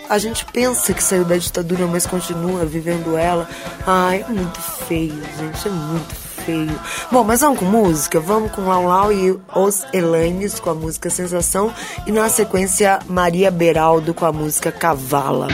a 0.09 0.19
gente 0.19 0.45
pensa 0.45 0.93
que 0.93 1.03
saiu 1.03 1.25
da 1.25 1.37
ditadura, 1.37 1.87
mas 1.87 2.07
continua 2.07 2.65
vivendo 2.65 3.17
ela. 3.17 3.49
Ai, 3.87 4.25
é 4.29 4.33
muito 4.33 4.61
feio, 4.61 5.23
gente, 5.39 5.69
é 5.69 5.71
muito 5.71 6.15
feio. 6.45 6.81
Bom, 7.11 7.25
mas 7.25 7.41
vamos 7.41 7.59
com 7.59 7.65
música? 7.65 8.21
Vamos 8.21 8.53
com 8.53 8.67
Lau 8.67 8.85
Lau 8.85 9.13
e 9.13 9.39
Os 9.55 9.85
Elaines 9.93 10.61
com 10.61 10.71
a 10.71 10.75
música 10.75 11.11
Sensação 11.11 11.73
e 12.07 12.13
na 12.13 12.29
sequência 12.29 13.01
Maria 13.09 13.51
Beraldo 13.51 14.15
com 14.15 14.25
a 14.25 14.33
música 14.33 14.71
Cavala. 14.71 15.49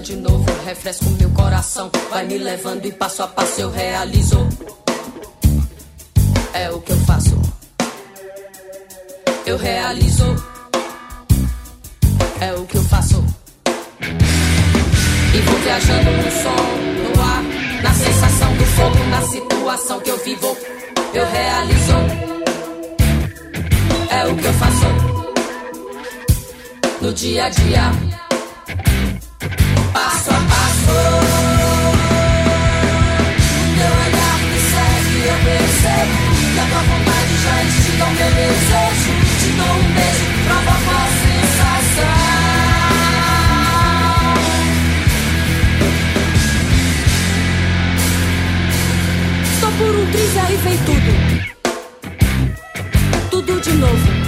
De 0.00 0.16
novo, 0.16 0.44
refresco 0.64 1.04
meu 1.10 1.30
coração, 1.30 1.90
vai 2.10 2.26
me 2.26 2.36
levando 2.38 2.84
e 2.84 2.92
passo 2.92 3.22
a 3.22 3.28
passo 3.28 3.60
eu 3.60 3.70
realizo. 3.70 4.48
É 6.52 6.70
o 6.70 6.80
que 6.80 6.90
eu 6.92 6.96
faço. 6.98 7.40
Eu 9.46 9.56
realizo. 9.56 10.24
É 12.40 12.52
o 12.54 12.64
que 12.66 12.76
eu 12.76 12.82
faço. 12.84 13.24
E 15.34 15.40
vou 15.42 15.58
viajando 15.60 16.10
no 16.10 16.30
som, 16.42 17.14
no 17.14 17.22
ar, 17.22 17.42
na 17.82 17.94
sensação 17.94 18.56
do 18.56 18.64
fogo, 18.64 19.04
na 19.10 19.22
situação 19.22 20.00
que 20.00 20.10
eu 20.10 20.18
vivo. 20.24 20.56
Eu 21.12 21.26
realizo. 21.30 21.94
É 24.10 24.26
o 24.26 24.36
que 24.36 24.44
eu 24.44 24.52
faço. 24.54 24.86
No 27.00 27.12
dia 27.12 27.44
a 27.44 27.48
dia 27.48 28.14
Passo 29.92 30.30
a 30.30 30.40
passo. 30.50 30.90
o 30.90 31.92
Meu 33.76 33.92
olhar 34.04 34.38
me 34.40 34.58
segue, 34.70 35.16
eu 35.28 35.38
percebo. 35.44 36.16
E 36.54 36.58
a 36.58 36.64
tua 36.66 36.82
vontade 36.82 37.34
já 37.44 37.56
instiga 37.64 38.04
o 38.04 38.10
meu 38.10 38.30
desejo. 38.30 39.12
Te 39.40 39.48
dou 39.58 39.74
um 39.76 39.86
beijo, 39.94 40.26
provoca 40.46 40.94
a 40.96 41.06
sensação. 41.22 42.14
Só 49.60 49.68
por 49.78 49.92
um 49.94 50.06
triz 50.10 50.34
e 50.34 50.38
aí 50.38 50.78
tudo. 50.86 51.10
Tudo 53.30 53.60
de 53.60 53.72
novo. 53.72 54.23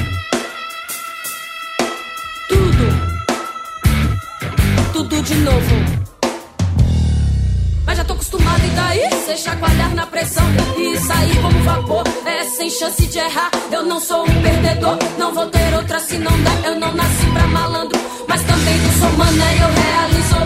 De 5.27 5.35
novo. 5.35 5.77
Mas 7.85 7.99
já 7.99 8.05
tô 8.05 8.13
acostumado 8.13 8.63
e 8.65 8.71
daí? 8.71 9.11
Cê 9.25 9.37
chacoalhar 9.37 9.93
na 9.95 10.07
pressão 10.07 10.45
e 10.79 10.97
sair 10.99 11.43
como 11.43 11.59
vapor. 11.65 12.05
É 12.25 12.45
sem 12.45 12.71
chance 12.71 13.05
de 13.07 13.19
errar. 13.19 13.51
Eu 13.73 13.83
não 13.85 13.99
sou 14.01 14.23
um 14.23 14.43
perdedor. 14.43 14.97
Não 15.19 15.35
vou 15.35 15.47
ter 15.47 15.75
outra 15.75 15.99
se 15.99 16.17
não 16.19 16.33
der. 16.43 16.67
Eu 16.67 16.79
não 16.79 16.95
nasci 16.95 17.27
pra 17.33 17.47
malandro. 17.49 17.99
Mas 18.29 18.43
também 18.43 18.79
não 18.79 18.93
sou 18.93 19.13
mané. 19.19 19.55
Eu 19.55 19.69
realizo. 19.83 20.37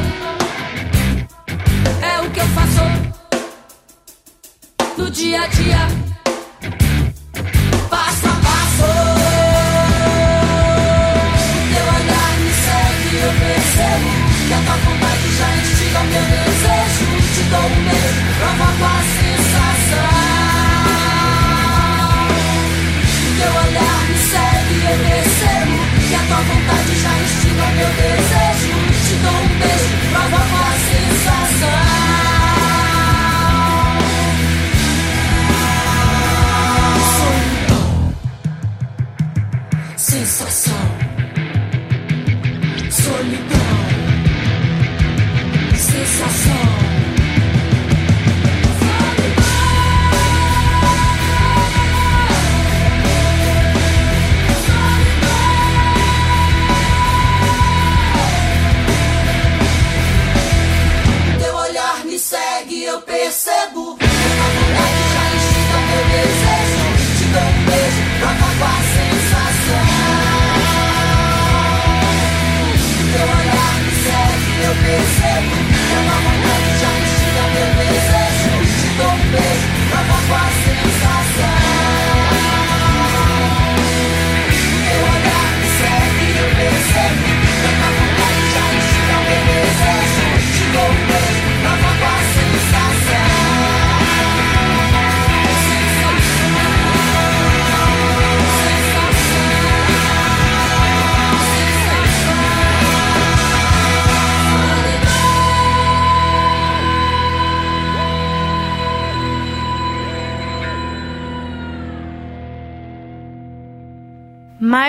É 2.03 2.21
o 2.23 2.31
que 2.31 2.41
eu 2.41 2.49
faço 2.49 2.81
no 4.97 5.11
dia 5.11 5.43
a 5.43 5.47
dia. 5.47 6.11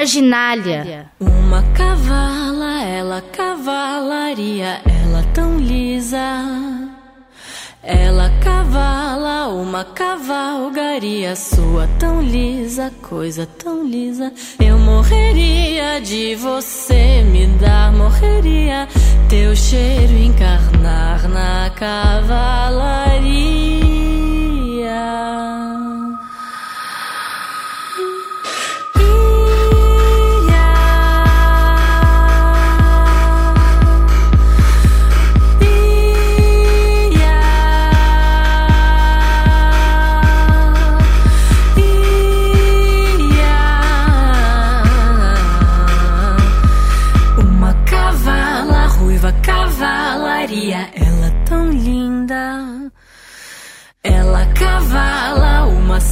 Marginália. 0.01 1.05
Uma 1.19 1.61
cavala, 1.75 2.81
ela 2.81 3.21
cavalaria, 3.21 4.81
ela 4.83 5.21
tão 5.31 5.59
lisa. 5.59 6.17
Ela 7.83 8.31
cavala 8.43 9.49
uma 9.49 9.83
cavalgaria 9.83 11.35
sua 11.35 11.87
tão 11.99 12.19
lisa, 12.19 12.91
coisa 13.03 13.45
tão 13.45 13.83
lisa. 13.85 14.33
Eu 14.59 14.79
morreria 14.79 16.01
de 16.01 16.33
você 16.33 17.21
me 17.21 17.45
dar, 17.59 17.91
morreria 17.93 18.87
teu 19.29 19.55
cheiro 19.55 20.13
encarnar 20.13 21.29
na 21.29 21.69
cavalaria. 21.75 23.01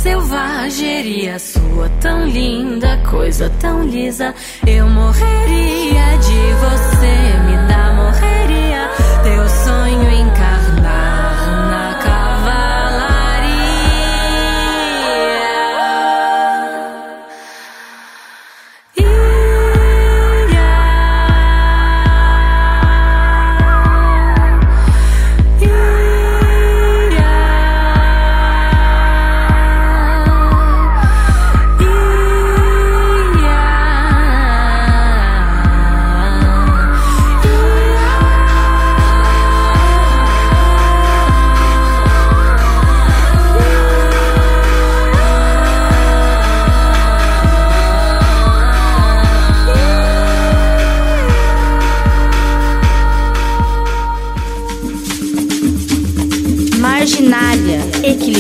Selvageria 0.02 1.38
sua 1.38 1.90
tão 2.02 2.26
linda, 2.26 2.98
coisa 3.10 3.50
tão 3.60 3.84
lisa. 3.84 4.34
Eu 4.66 4.88
morreria 4.88 6.18
de 6.18 6.54
você, 6.64 7.38
me 7.46 7.69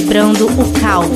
Equilibrando 0.10 0.48
o 0.48 0.80
caos. 0.82 1.08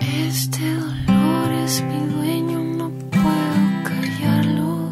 Este 0.00 0.62
olor 0.64 1.52
es 1.62 1.82
mi 1.82 2.06
dueño, 2.06 2.58
no 2.78 2.90
puedo 3.10 3.82
callarlo. 3.84 4.90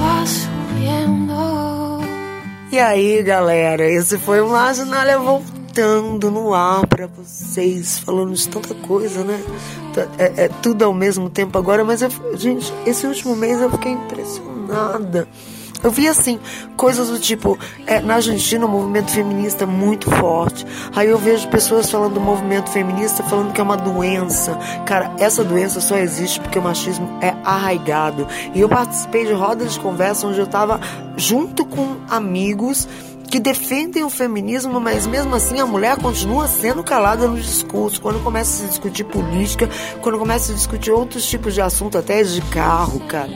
Va 0.00 0.26
subiendo. 0.26 2.00
E 2.72 2.78
aí, 2.80 3.22
galera, 3.22 3.88
esse 3.88 4.18
foi 4.18 4.40
o 4.40 4.48
Marginália 4.48 5.16
voltando 5.16 6.28
no 6.28 6.52
ar 6.52 6.84
pra 6.88 7.06
vocês, 7.06 8.00
falando 8.00 8.34
de 8.34 8.48
tanta 8.48 8.74
coisa, 8.74 9.22
né? 9.22 9.40
É, 10.18 10.44
é 10.44 10.48
tudo 10.60 10.84
ao 10.84 10.92
mesmo 10.92 11.30
tempo 11.30 11.56
agora, 11.56 11.84
mas, 11.84 12.02
eu, 12.02 12.10
gente, 12.34 12.72
esse 12.84 13.06
último 13.06 13.36
mês 13.36 13.60
eu 13.60 13.70
fiquei 13.70 13.92
impressionada. 14.66 15.28
Eu 15.82 15.90
vi 15.90 16.08
assim, 16.08 16.40
coisas 16.76 17.10
do 17.10 17.18
tipo, 17.18 17.58
é, 17.86 18.00
na 18.00 18.14
Argentina 18.14 18.64
o 18.64 18.68
movimento 18.68 19.10
feminista 19.10 19.64
é 19.64 19.66
muito 19.66 20.10
forte. 20.10 20.66
Aí 20.94 21.08
eu 21.08 21.18
vejo 21.18 21.46
pessoas 21.48 21.90
falando 21.90 22.14
do 22.14 22.20
movimento 22.20 22.70
feminista 22.70 23.22
falando 23.22 23.52
que 23.52 23.60
é 23.60 23.62
uma 23.64 23.76
doença. 23.76 24.58
Cara, 24.86 25.12
essa 25.18 25.44
doença 25.44 25.80
só 25.80 25.96
existe 25.96 26.40
porque 26.40 26.58
o 26.58 26.62
machismo 26.62 27.18
é 27.20 27.36
arraigado. 27.44 28.26
E 28.54 28.60
eu 28.60 28.68
participei 28.68 29.26
de 29.26 29.32
rodas 29.32 29.74
de 29.74 29.80
conversa 29.80 30.26
onde 30.26 30.40
eu 30.40 30.46
tava 30.46 30.80
junto 31.16 31.64
com 31.64 31.98
amigos 32.08 32.88
que 33.30 33.40
defendem 33.40 34.04
o 34.04 34.10
feminismo, 34.10 34.80
mas 34.80 35.06
mesmo 35.06 35.34
assim 35.34 35.58
a 35.60 35.66
mulher 35.66 35.96
continua 35.98 36.46
sendo 36.46 36.82
calada 36.82 37.26
no 37.26 37.36
discurso. 37.36 38.00
Quando 38.00 38.22
começa 38.22 38.50
a 38.50 38.60
se 38.62 38.68
discutir 38.70 39.04
política, 39.04 39.68
quando 40.00 40.18
começa 40.18 40.52
a 40.52 40.54
discutir 40.54 40.90
outros 40.90 41.28
tipos 41.28 41.52
de 41.54 41.60
assunto, 41.60 41.98
até 41.98 42.22
de 42.22 42.40
carro, 42.42 43.00
cara, 43.00 43.30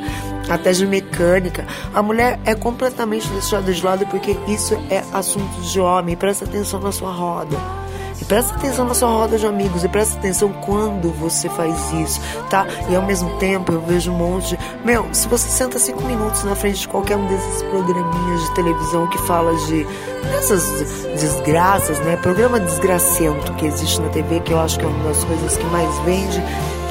até 0.50 0.72
de 0.72 0.84
mecânica, 0.84 1.64
a 1.94 2.02
mulher 2.02 2.40
é 2.44 2.54
completamente 2.54 3.28
deixada 3.28 3.72
de 3.72 3.82
lado 3.82 4.04
porque 4.06 4.36
isso 4.48 4.74
é 4.90 5.04
assunto 5.12 5.60
de 5.62 5.80
homem. 5.80 6.16
Presta 6.16 6.44
atenção 6.44 6.80
na 6.80 6.90
sua 6.90 7.12
roda. 7.12 7.56
E 8.20 8.24
presta 8.24 8.54
atenção 8.54 8.84
na 8.84 8.92
sua 8.92 9.08
roda 9.08 9.38
de 9.38 9.46
amigos 9.46 9.82
e 9.82 9.88
presta 9.88 10.18
atenção 10.18 10.52
quando 10.64 11.10
você 11.10 11.48
faz 11.48 11.90
isso, 11.92 12.20
tá? 12.50 12.66
E 12.90 12.94
ao 12.94 13.02
mesmo 13.02 13.30
tempo 13.38 13.72
eu 13.72 13.80
vejo 13.80 14.12
um 14.12 14.14
monte 14.14 14.48
de. 14.48 14.58
Meu, 14.84 15.08
se 15.12 15.26
você 15.26 15.48
senta 15.48 15.78
cinco 15.78 16.04
minutos 16.04 16.44
na 16.44 16.54
frente 16.54 16.80
de 16.80 16.88
qualquer 16.88 17.16
um 17.16 17.26
desses 17.26 17.62
programinhas 17.62 18.42
de 18.42 18.54
televisão 18.54 19.06
que 19.06 19.18
fala 19.22 19.54
de. 19.66 19.86
dessas 20.32 20.62
desgraças, 21.18 21.98
né? 22.00 22.16
Programa 22.18 22.60
desgracento 22.60 23.54
que 23.54 23.64
existe 23.64 23.98
na 24.02 24.10
TV, 24.10 24.40
que 24.40 24.52
eu 24.52 24.60
acho 24.60 24.78
que 24.78 24.84
é 24.84 24.88
uma 24.88 25.04
das 25.04 25.24
coisas 25.24 25.56
que 25.56 25.64
mais 25.66 25.98
vende 26.00 26.42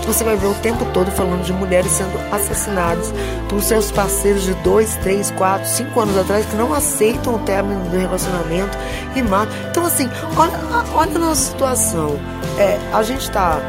você 0.10 0.24
vai 0.24 0.36
ver 0.36 0.48
o 0.48 0.56
tempo 0.56 0.84
todo 0.92 1.12
falando 1.12 1.44
de 1.44 1.54
mulheres 1.54 1.92
sendo 1.92 2.18
assassinadas 2.34 3.14
por 3.48 3.62
seus 3.62 3.92
parceiros 3.92 4.42
de 4.42 4.56
2, 4.56 4.96
3, 4.98 5.32
4, 5.32 5.68
5 5.68 6.00
anos 6.00 6.18
atrás 6.18 6.46
que 6.48 6.56
não 6.56 6.74
aceitam 6.74 7.36
o 7.36 7.40
término 7.40 7.80
do 7.90 7.98
relacionamento 7.98 8.76
e 9.16 9.22
matam. 9.22 9.56
Então, 9.70 9.86
assim, 9.86 10.10
olha, 10.36 10.52
olha 10.96 11.16
a 11.16 11.20
nossa 11.20 11.52
situação. 11.52 12.20
É, 12.58 12.80
a 12.92 13.04
gente 13.04 13.22
está 13.22 13.62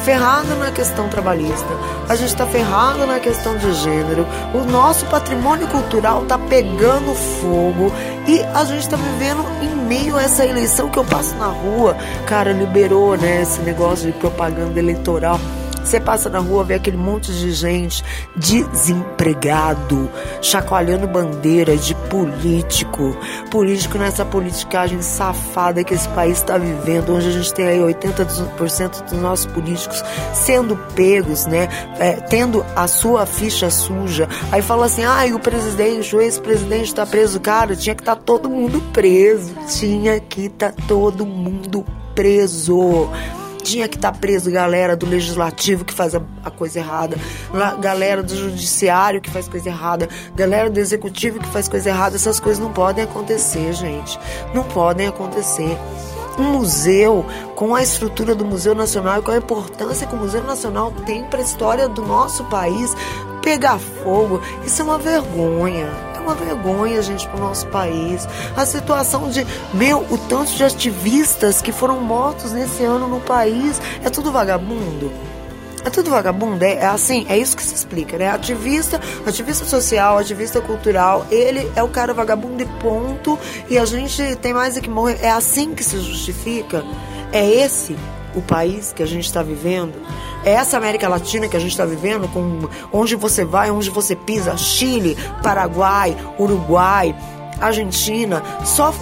ferrado 0.00 0.54
na 0.56 0.70
questão 0.70 1.08
trabalhista, 1.08 1.66
a 2.08 2.14
gente 2.14 2.28
está 2.28 2.46
ferrado 2.46 3.06
na 3.06 3.18
questão 3.18 3.56
de 3.56 3.72
gênero, 3.72 4.26
o 4.54 4.70
nosso 4.70 5.06
patrimônio 5.06 5.66
cultural 5.68 6.22
está 6.22 6.38
pegando 6.38 7.14
fogo 7.40 7.90
e 8.26 8.40
a 8.54 8.64
gente 8.64 8.80
está 8.80 8.96
vivendo 8.96 9.44
em 9.62 9.74
meio 9.74 10.16
a 10.16 10.22
essa 10.22 10.44
eleição 10.44 10.90
que 10.90 10.98
eu 10.98 11.04
passo 11.04 11.34
na 11.36 11.46
rua. 11.46 11.96
Cara, 12.26 12.52
liberou 12.52 13.16
né, 13.16 13.42
esse 13.42 13.60
negócio 13.62 14.12
de 14.12 14.18
propaganda 14.18 14.78
eleitoral. 14.78 15.40
Você 15.86 16.00
passa 16.00 16.28
na 16.28 16.40
rua, 16.40 16.64
vê 16.64 16.74
aquele 16.74 16.96
monte 16.96 17.32
de 17.32 17.52
gente 17.52 18.02
desempregado, 18.34 20.10
chacoalhando 20.42 21.06
bandeira 21.06 21.76
de 21.76 21.94
político. 22.10 23.16
Político 23.52 23.96
nessa 23.96 24.24
politicagem 24.24 25.00
safada 25.00 25.84
que 25.84 25.94
esse 25.94 26.08
país 26.08 26.38
está 26.38 26.58
vivendo, 26.58 27.14
onde 27.14 27.28
a 27.28 27.30
gente 27.30 27.54
tem 27.54 27.68
aí 27.68 27.78
80% 27.78 29.04
dos 29.08 29.20
nossos 29.20 29.46
políticos 29.46 30.02
sendo 30.34 30.76
pegos, 30.96 31.46
né? 31.46 31.68
É, 32.00 32.14
tendo 32.14 32.66
a 32.74 32.88
sua 32.88 33.24
ficha 33.24 33.70
suja. 33.70 34.28
Aí 34.50 34.62
fala 34.62 34.86
assim: 34.86 35.04
ah, 35.04 35.24
o 35.32 35.38
presidente, 35.38 36.16
o 36.16 36.20
ex-presidente 36.20 36.86
está 36.86 37.06
preso. 37.06 37.38
Cara, 37.38 37.76
tinha 37.76 37.94
que 37.94 38.02
estar 38.02 38.16
tá 38.16 38.22
todo 38.24 38.50
mundo 38.50 38.82
preso. 38.92 39.54
Tinha 39.68 40.18
que 40.18 40.46
estar 40.46 40.72
tá 40.72 40.82
todo 40.88 41.24
mundo 41.24 41.84
preso 42.12 43.08
tinha 43.66 43.88
que 43.88 43.96
estar 43.96 44.12
tá 44.12 44.18
preso 44.18 44.48
galera 44.48 44.96
do 44.96 45.06
legislativo 45.06 45.84
que 45.84 45.92
faz 45.92 46.14
a, 46.14 46.22
a, 46.44 46.50
coisa 46.50 46.78
errada, 46.78 47.16
galera 47.80 48.22
do 48.22 48.34
judiciário 48.34 49.20
que 49.20 49.28
faz 49.28 49.48
coisa 49.48 49.68
errada, 49.68 50.08
galera 50.36 50.70
do 50.70 50.78
executivo 50.78 51.40
que 51.40 51.48
faz 51.48 51.66
coisa 51.68 51.88
errada. 51.88 52.14
Essas 52.14 52.38
coisas 52.38 52.62
não 52.62 52.72
podem 52.72 53.02
acontecer, 53.02 53.72
gente. 53.72 54.18
Não 54.54 54.62
podem 54.62 55.08
acontecer. 55.08 55.76
Um 56.38 56.52
museu, 56.52 57.24
com 57.56 57.74
a 57.74 57.82
estrutura 57.82 58.34
do 58.34 58.44
Museu 58.44 58.74
Nacional 58.74 59.18
e 59.18 59.22
com 59.22 59.30
a 59.32 59.38
importância 59.38 60.06
que 60.06 60.14
o 60.14 60.18
Museu 60.18 60.44
Nacional 60.44 60.92
tem 61.04 61.24
para 61.24 61.40
a 61.40 61.42
história 61.42 61.88
do 61.88 62.02
nosso 62.02 62.44
país, 62.44 62.94
pegar 63.42 63.78
fogo, 63.78 64.40
isso 64.64 64.82
é 64.82 64.84
uma 64.84 64.98
vergonha 64.98 66.15
uma 66.26 66.34
vergonha, 66.34 67.00
gente, 67.00 67.26
para 67.28 67.36
o 67.36 67.40
nosso 67.40 67.66
país. 67.68 68.28
A 68.56 68.66
situação 68.66 69.30
de, 69.30 69.46
meu, 69.72 70.00
o 70.10 70.18
tanto 70.28 70.52
de 70.52 70.64
ativistas 70.64 71.62
que 71.62 71.72
foram 71.72 72.00
mortos 72.00 72.52
nesse 72.52 72.82
ano 72.82 73.06
no 73.06 73.20
país, 73.20 73.80
é 74.04 74.10
tudo 74.10 74.32
vagabundo. 74.32 75.12
É 75.84 75.90
tudo 75.90 76.10
vagabundo, 76.10 76.64
é, 76.64 76.78
é, 76.78 76.86
assim, 76.86 77.24
é 77.28 77.38
isso 77.38 77.56
que 77.56 77.62
se 77.62 77.72
explica, 77.72 78.18
né? 78.18 78.28
Ativista, 78.28 79.00
ativista 79.24 79.64
social, 79.64 80.18
ativista 80.18 80.60
cultural, 80.60 81.24
ele 81.30 81.70
é 81.76 81.82
o 81.82 81.88
cara 81.88 82.12
vagabundo 82.12 82.60
e 82.60 82.66
ponto, 82.82 83.38
e 83.70 83.78
a 83.78 83.84
gente 83.84 84.34
tem 84.42 84.52
mais 84.52 84.76
é 84.76 84.80
que 84.80 84.90
morrer. 84.90 85.20
É 85.22 85.30
assim 85.30 85.76
que 85.76 85.84
se 85.84 86.00
justifica? 86.00 86.82
É 87.32 87.48
esse 87.48 87.96
o 88.36 88.42
país 88.42 88.92
que 88.92 89.02
a 89.02 89.06
gente 89.06 89.24
está 89.24 89.42
vivendo? 89.42 89.94
É 90.44 90.52
essa 90.52 90.76
América 90.76 91.08
Latina 91.08 91.48
que 91.48 91.56
a 91.56 91.60
gente 91.60 91.72
está 91.72 91.84
vivendo, 91.84 92.28
com 92.28 92.68
onde 92.92 93.16
você 93.16 93.44
vai, 93.44 93.70
onde 93.70 93.90
você 93.90 94.14
pisa, 94.14 94.56
Chile, 94.56 95.16
Paraguai, 95.42 96.16
Uruguai, 96.38 97.16
Argentina, 97.60 98.42
só 98.64 98.94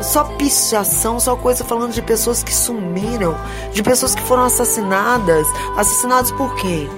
só 0.00 0.24
pichação, 0.24 1.18
só 1.18 1.36
coisa 1.36 1.64
falando 1.64 1.92
de 1.92 2.02
pessoas 2.02 2.42
que 2.42 2.54
sumiram, 2.54 3.36
de 3.72 3.82
pessoas 3.82 4.14
que 4.14 4.22
foram 4.22 4.44
assassinadas. 4.44 5.46
Assassinados 5.76 6.30
por 6.32 6.54
quem? 6.56 6.88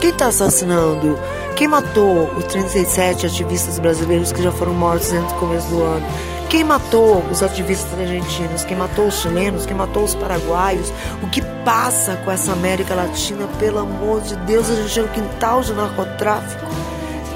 Quem 0.00 0.10
está 0.10 0.28
assassinando? 0.28 1.18
Quem 1.54 1.68
matou 1.68 2.24
os 2.36 2.44
37 2.44 3.26
ativistas 3.26 3.78
brasileiros 3.78 4.32
que 4.32 4.42
já 4.42 4.50
foram 4.50 4.72
mortos 4.72 5.10
dentro 5.10 5.28
do 5.34 5.38
começo 5.38 5.68
do 5.68 5.82
ano? 5.82 6.06
Quem 6.50 6.64
matou 6.64 7.22
os 7.30 7.44
ativistas 7.44 7.96
argentinos? 7.96 8.64
Quem 8.64 8.76
matou 8.76 9.06
os 9.06 9.20
chilenos? 9.20 9.64
Quem 9.64 9.76
matou 9.76 10.02
os 10.02 10.16
paraguaios? 10.16 10.92
O 11.22 11.28
que 11.28 11.40
passa 11.64 12.16
com 12.24 12.30
essa 12.32 12.50
América 12.50 12.92
Latina? 12.92 13.46
Pelo 13.60 13.78
amor 13.78 14.20
de 14.20 14.34
Deus, 14.34 14.68
a 14.68 14.74
gente 14.74 14.98
é 14.98 15.02
um 15.04 15.08
quintal 15.08 15.60
de 15.60 15.72
narcotráfico. 15.72 16.66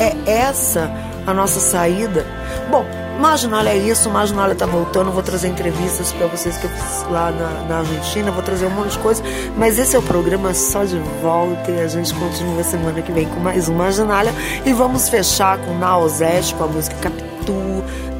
É 0.01 0.17
essa 0.29 0.91
a 1.25 1.33
nossa 1.33 1.61
saída? 1.61 2.27
Bom, 2.69 2.85
Marginal 3.21 3.65
é 3.65 3.77
isso, 3.77 4.11
Marginal 4.11 4.53
tá 4.57 4.67
voltando, 4.67 5.13
vou 5.13 5.23
trazer 5.23 5.47
entrevistas 5.47 6.11
para 6.13 6.27
vocês 6.27 6.57
que 6.57 6.65
eu 6.65 6.71
fiz 6.71 7.07
lá 7.09 7.31
na, 7.31 7.69
na, 7.69 7.79
Argentina, 7.79 8.33
vou 8.33 8.43
trazer 8.43 8.67
um 8.67 8.71
monte 8.71 8.91
de 8.91 8.99
coisa, 8.99 9.23
mas 9.57 9.79
esse 9.79 9.95
é 9.95 9.99
o 9.99 10.03
programa 10.03 10.53
só 10.53 10.83
de 10.83 10.99
volta 11.23 11.71
e 11.71 11.81
a 11.81 11.87
gente 11.87 12.13
continua 12.13 12.65
semana 12.65 13.01
que 13.01 13.13
vem 13.13 13.29
com 13.29 13.39
mais 13.39 13.69
um 13.69 13.75
Marginalia 13.75 14.35
e 14.67 14.73
vamos 14.73 15.09
fechar 15.09 15.59
com 15.59 15.79
Naozeste, 15.79 16.57
com 16.57 16.65
a 16.65 16.67
música 16.67 16.97
Capitão 16.97 17.24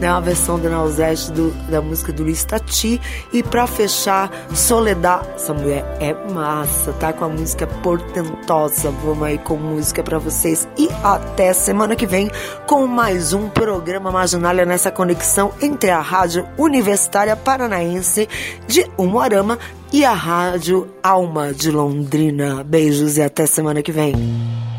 Né, 0.01 0.11
uma 0.11 0.21
versão 0.21 0.59
da 0.59 0.69
Nauseste 0.69 1.33
do, 1.33 1.51
da 1.71 1.81
música 1.81 2.13
do 2.13 2.25
Luiz 2.25 2.45
Tati. 2.45 3.01
E 3.33 3.43
pra 3.43 3.67
fechar, 3.67 4.31
Soledad, 4.55 5.27
essa 5.35 5.55
mulher 5.55 5.85
é 6.01 6.13
massa, 6.33 6.93
tá? 6.95 7.13
Com 7.13 7.25
a 7.25 7.29
música 7.29 7.67
portentosa. 7.67 8.91
Vamos 9.05 9.23
aí 9.23 9.39
com 9.39 9.57
música 9.57 10.03
para 10.03 10.19
vocês. 10.19 10.69
E 10.77 10.89
até 11.03 11.53
semana 11.53 11.97
que 11.97 12.07
vem 12.07 12.31
com 12.67 12.87
mais 12.87 13.33
um 13.33 13.49
programa 13.49 14.11
Marginalia 14.11 14.65
nessa 14.65 14.91
conexão 14.91 15.53
entre 15.61 15.91
a 15.91 16.01
Rádio 16.01 16.47
Universitária 16.59 17.37
Paranaense 17.37 18.29
de 18.67 18.87
Umuarama 18.99 19.59
e 19.93 20.05
a 20.05 20.13
Rádio 20.13 20.89
Alma 21.03 21.55
de 21.55 21.71
Londrina. 21.71 22.65
Beijos 22.65 23.17
e 23.17 23.23
até 23.23 23.47
semana 23.47 23.83
que 23.83 23.93
vem. 23.93 24.74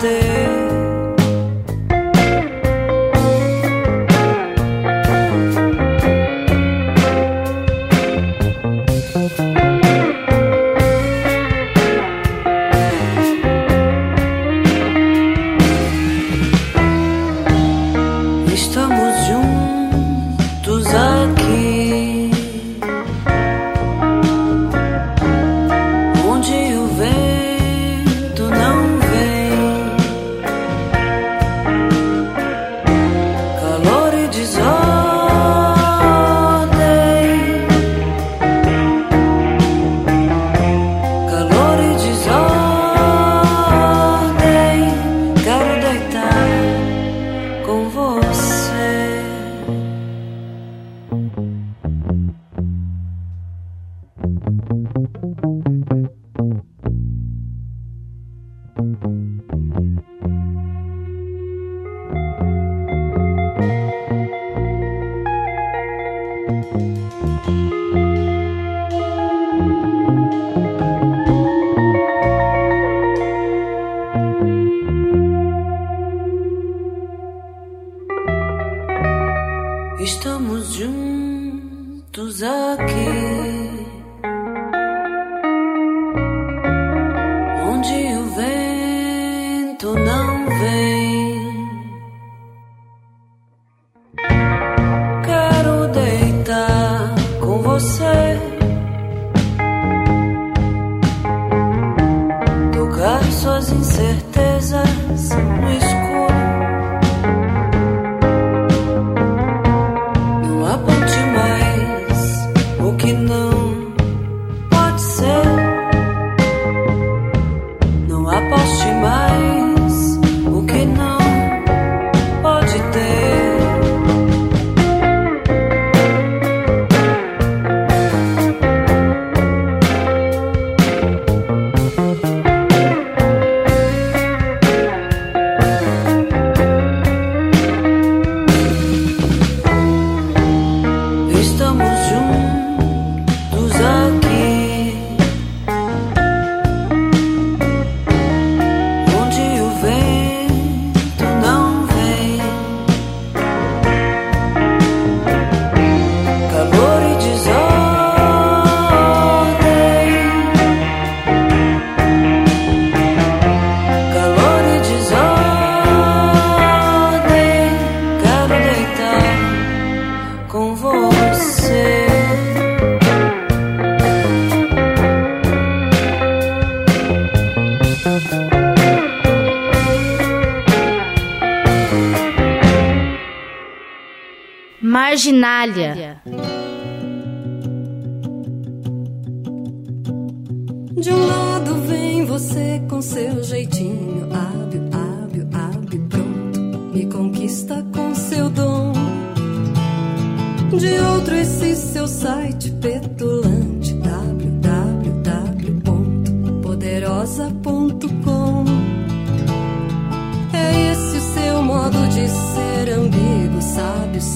there 0.00 0.29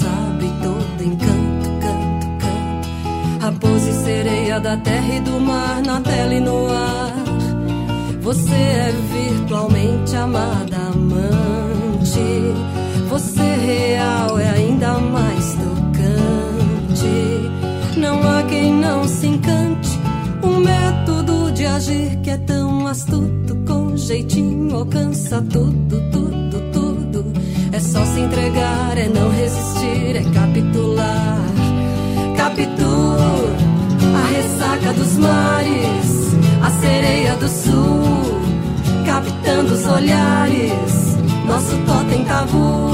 sábio, 0.05 0.25
sábio 0.35 0.47
e 0.47 0.53
todo 0.63 1.03
encanto, 1.03 1.69
canto, 1.81 2.27
canto. 2.41 2.89
Raposa 3.41 3.91
e 3.91 3.95
sereia 4.05 4.61
da 4.61 4.77
terra 4.77 5.15
e 5.15 5.21
do 5.21 5.41
mar, 5.41 5.83
na 5.83 6.01
tela 6.01 6.35
e 6.35 6.41
no 6.41 6.69
ar. 6.71 7.15
Você 8.21 8.55
é 8.55 8.93
virtualmente 9.13 10.17
amada, 10.17 10.77
amante. 10.77 12.55
Você 13.09 13.43
real 13.43 14.39
é 14.39 14.51
ainda 14.51 14.99
mais 14.99 15.55
tocante. 15.55 17.05
Não 17.99 18.17
há 18.29 18.43
quem 18.45 18.73
não 18.73 19.07
se 19.07 19.27
encante. 19.27 20.01
Um 20.43 20.59
método 20.59 21.53
de 21.53 21.65
agir 21.67 22.17
que 22.23 22.31
é 22.31 22.39
tão 22.39 22.87
astuto, 22.87 23.57
com 23.67 23.97
jeitinho 23.97 24.77
alcança 24.77 25.43
tudo. 25.43 26.14
Só 27.85 28.05
se 28.07 28.21
entregar, 28.21 28.97
é 28.97 29.09
não 29.09 29.31
resistir, 29.31 30.17
é 30.17 30.23
capitular. 30.33 31.39
Capitu, 32.35 33.17
a 34.15 34.27
ressaca 34.29 34.93
dos 34.95 35.19
mares, 35.19 36.35
a 36.63 36.71
sereia 36.81 37.37
do 37.37 37.49
sul, 37.49 38.41
captando 39.05 39.75
os 39.75 39.87
olhares. 39.87 41.17
Nosso 41.47 41.77
totem 41.87 42.25
tabu, 42.25 42.91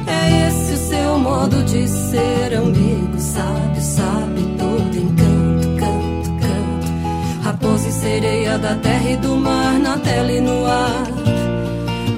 É 0.05 0.47
esse 0.47 0.73
o 0.73 0.77
seu 0.77 1.17
modo 1.17 1.63
de 1.63 1.87
ser 1.87 2.53
amigo, 2.55 3.17
sabe, 3.17 3.81
sabe 3.81 4.55
todo 4.59 4.95
encanto, 4.95 5.67
canto, 5.79 6.29
canto. 6.39 6.87
Raposa 7.41 7.89
e 7.89 7.91
sereia 7.91 8.59
da 8.59 8.75
terra 8.75 9.09
e 9.09 9.17
do 9.17 9.35
mar 9.35 9.79
na 9.79 9.97
tela 9.97 10.31
e 10.31 10.41
no 10.41 10.67
ar. 10.67 11.12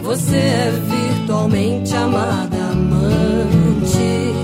Você 0.06 0.36
é 0.36 0.72
virtualmente 0.88 1.96
amada, 1.96 2.58
amante. 2.72 4.36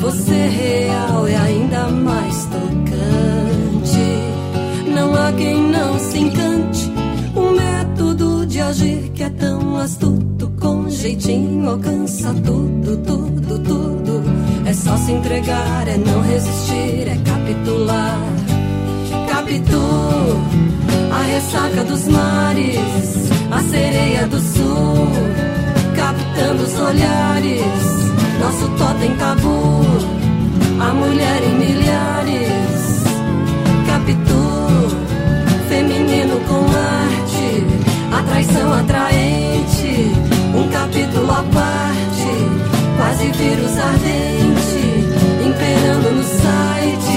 Você 0.00 0.32
é 0.32 0.48
real 0.48 1.28
e 1.28 1.34
ainda 1.34 1.88
mais 1.88 2.44
tocante. 2.44 3.98
Não 4.94 5.12
há 5.16 5.32
quem 5.32 5.60
não 5.72 5.98
se 5.98 6.18
encante. 6.18 6.92
Um 7.34 7.50
método 7.50 8.46
de 8.46 8.60
agir 8.60 9.10
que 9.12 9.24
é 9.24 9.30
tão 9.30 9.76
astuto, 9.78 10.52
com 10.60 10.88
jeitinho 10.88 11.68
alcança 11.68 12.32
tudo, 12.34 12.96
tudo, 12.98 13.58
tudo. 13.58 14.22
É 14.66 14.72
só 14.72 14.96
se 14.98 15.10
entregar, 15.10 15.88
é 15.88 15.96
não 15.96 16.22
resistir, 16.22 17.08
é 17.08 17.18
capitular. 17.24 18.20
Capitu, 19.28 19.80
a 21.12 21.22
ressaca 21.22 21.82
dos 21.84 22.06
mares, 22.06 23.27
a 23.50 23.60
sereia 23.60 24.26
do 24.26 24.38
sul, 24.38 25.08
captando 25.96 26.62
os 26.62 26.78
olhares, 26.78 27.62
nosso 28.40 28.68
totem 28.76 29.16
tabu, 29.16 29.84
a 30.80 30.92
mulher 30.92 31.42
em 31.42 31.54
milhares, 31.58 33.04
captura, 33.86 34.98
feminino 35.68 36.38
com 36.46 36.64
arte, 36.66 37.64
a 38.12 38.22
traição 38.22 38.72
atraente, 38.72 40.12
um 40.54 40.68
capítulo 40.68 41.30
à 41.30 41.42
parte, 41.42 42.32
quase 42.96 43.30
vírus 43.32 43.78
ardente, 43.78 45.04
imperando 45.44 46.16
no 46.16 46.22
site. 46.22 47.07